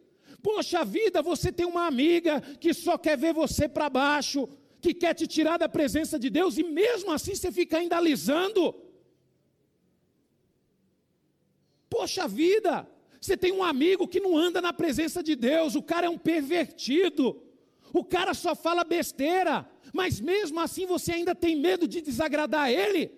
[0.48, 4.48] Poxa vida, você tem uma amiga que só quer ver você para baixo,
[4.82, 8.64] que quer te tirar da presença de Deus e mesmo assim você fica ainda alisando.
[11.90, 12.88] Poxa vida,
[13.20, 16.18] você tem um amigo que não anda na presença de Deus, o cara é um
[16.32, 17.42] pervertido,
[17.94, 23.12] o cara só fala besteira mas mesmo assim você ainda tem medo de desagradar ele?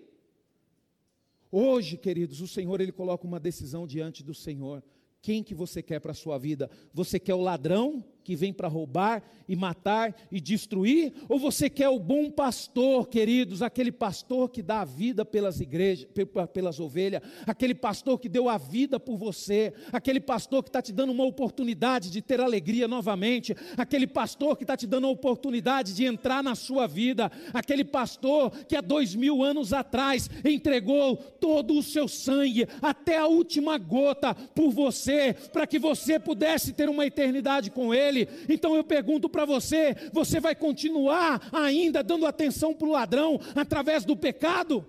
[1.49, 4.83] Hoje, queridos, o Senhor ele coloca uma decisão diante do Senhor.
[5.25, 6.69] Quem que você quer para a sua vida?
[6.93, 11.13] Você quer o ladrão que vem para roubar e matar e destruir?
[11.29, 16.07] Ou você quer o bom pastor, queridos, aquele pastor que dá a vida pelas igrejas,
[16.51, 20.91] pelas ovelhas, aquele pastor que deu a vida por você, aquele pastor que está te
[20.91, 25.93] dando uma oportunidade de ter alegria novamente, aquele pastor que está te dando a oportunidade
[25.93, 31.77] de entrar na sua vida, aquele pastor que há dois mil anos atrás entregou todo
[31.77, 37.05] o seu sangue até a última gota por você, para que você pudesse ter uma
[37.05, 38.45] eternidade com Ele dele.
[38.47, 44.05] Então eu pergunto para você: você vai continuar ainda dando atenção para o ladrão através
[44.05, 44.85] do pecado?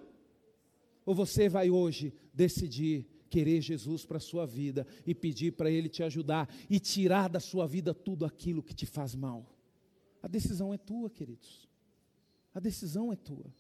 [1.05, 5.89] Ou você vai hoje decidir querer Jesus para a sua vida e pedir para Ele
[5.89, 9.53] te ajudar e tirar da sua vida tudo aquilo que te faz mal?
[10.23, 11.69] A decisão é tua, queridos.
[12.55, 13.53] A decisão é tua.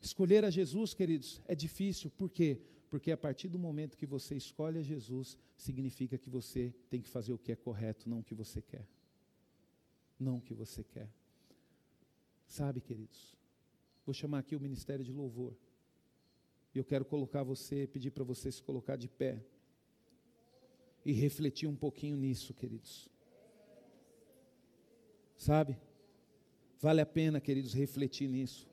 [0.00, 2.60] Escolher a Jesus, queridos, é difícil, por quê?
[2.90, 7.08] Porque a partir do momento que você escolhe a Jesus, significa que você tem que
[7.08, 8.86] fazer o que é correto, não o que você quer.
[10.18, 11.10] Não o que você quer.
[12.46, 13.36] Sabe, queridos,
[14.06, 15.54] vou chamar aqui o ministério de louvor.
[16.74, 19.44] E eu quero colocar você, pedir para você se colocar de pé.
[21.04, 23.08] E refletir um pouquinho nisso, queridos.
[25.36, 25.78] Sabe?
[26.80, 28.66] Vale a pena, queridos, refletir nisso.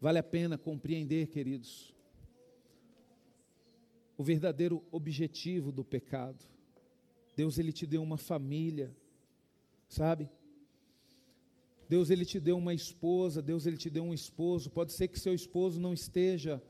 [0.00, 1.93] Vale a pena compreender, queridos,
[4.16, 6.44] o verdadeiro objetivo do pecado.
[7.36, 8.94] Deus ele te deu uma família,
[9.88, 10.28] sabe?
[11.88, 14.70] Deus ele te deu uma esposa, Deus ele te deu um esposo.
[14.70, 16.62] Pode ser que seu esposo não esteja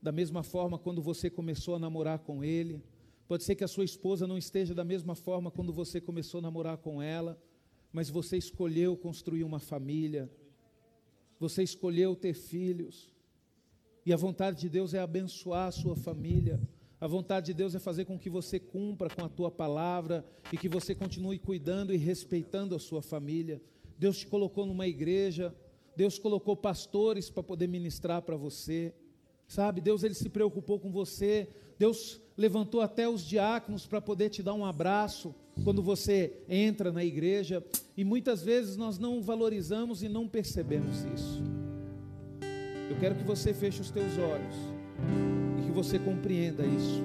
[0.00, 2.82] da mesma forma quando você começou a namorar com ele.
[3.28, 6.42] Pode ser que a sua esposa não esteja da mesma forma quando você começou a
[6.42, 7.40] namorar com ela,
[7.92, 10.30] mas você escolheu construir uma família.
[11.38, 13.12] Você escolheu ter filhos.
[14.04, 16.60] E a vontade de Deus é abençoar a sua família.
[17.02, 20.56] A vontade de Deus é fazer com que você cumpra com a tua palavra e
[20.56, 23.60] que você continue cuidando e respeitando a sua família.
[23.98, 25.52] Deus te colocou numa igreja,
[25.96, 28.94] Deus colocou pastores para poder ministrar para você.
[29.48, 31.48] Sabe, Deus ele se preocupou com você.
[31.76, 35.34] Deus levantou até os diáconos para poder te dar um abraço
[35.64, 37.64] quando você entra na igreja,
[37.96, 41.42] e muitas vezes nós não valorizamos e não percebemos isso.
[42.88, 45.31] Eu quero que você feche os teus olhos
[45.72, 47.02] que você compreenda isso.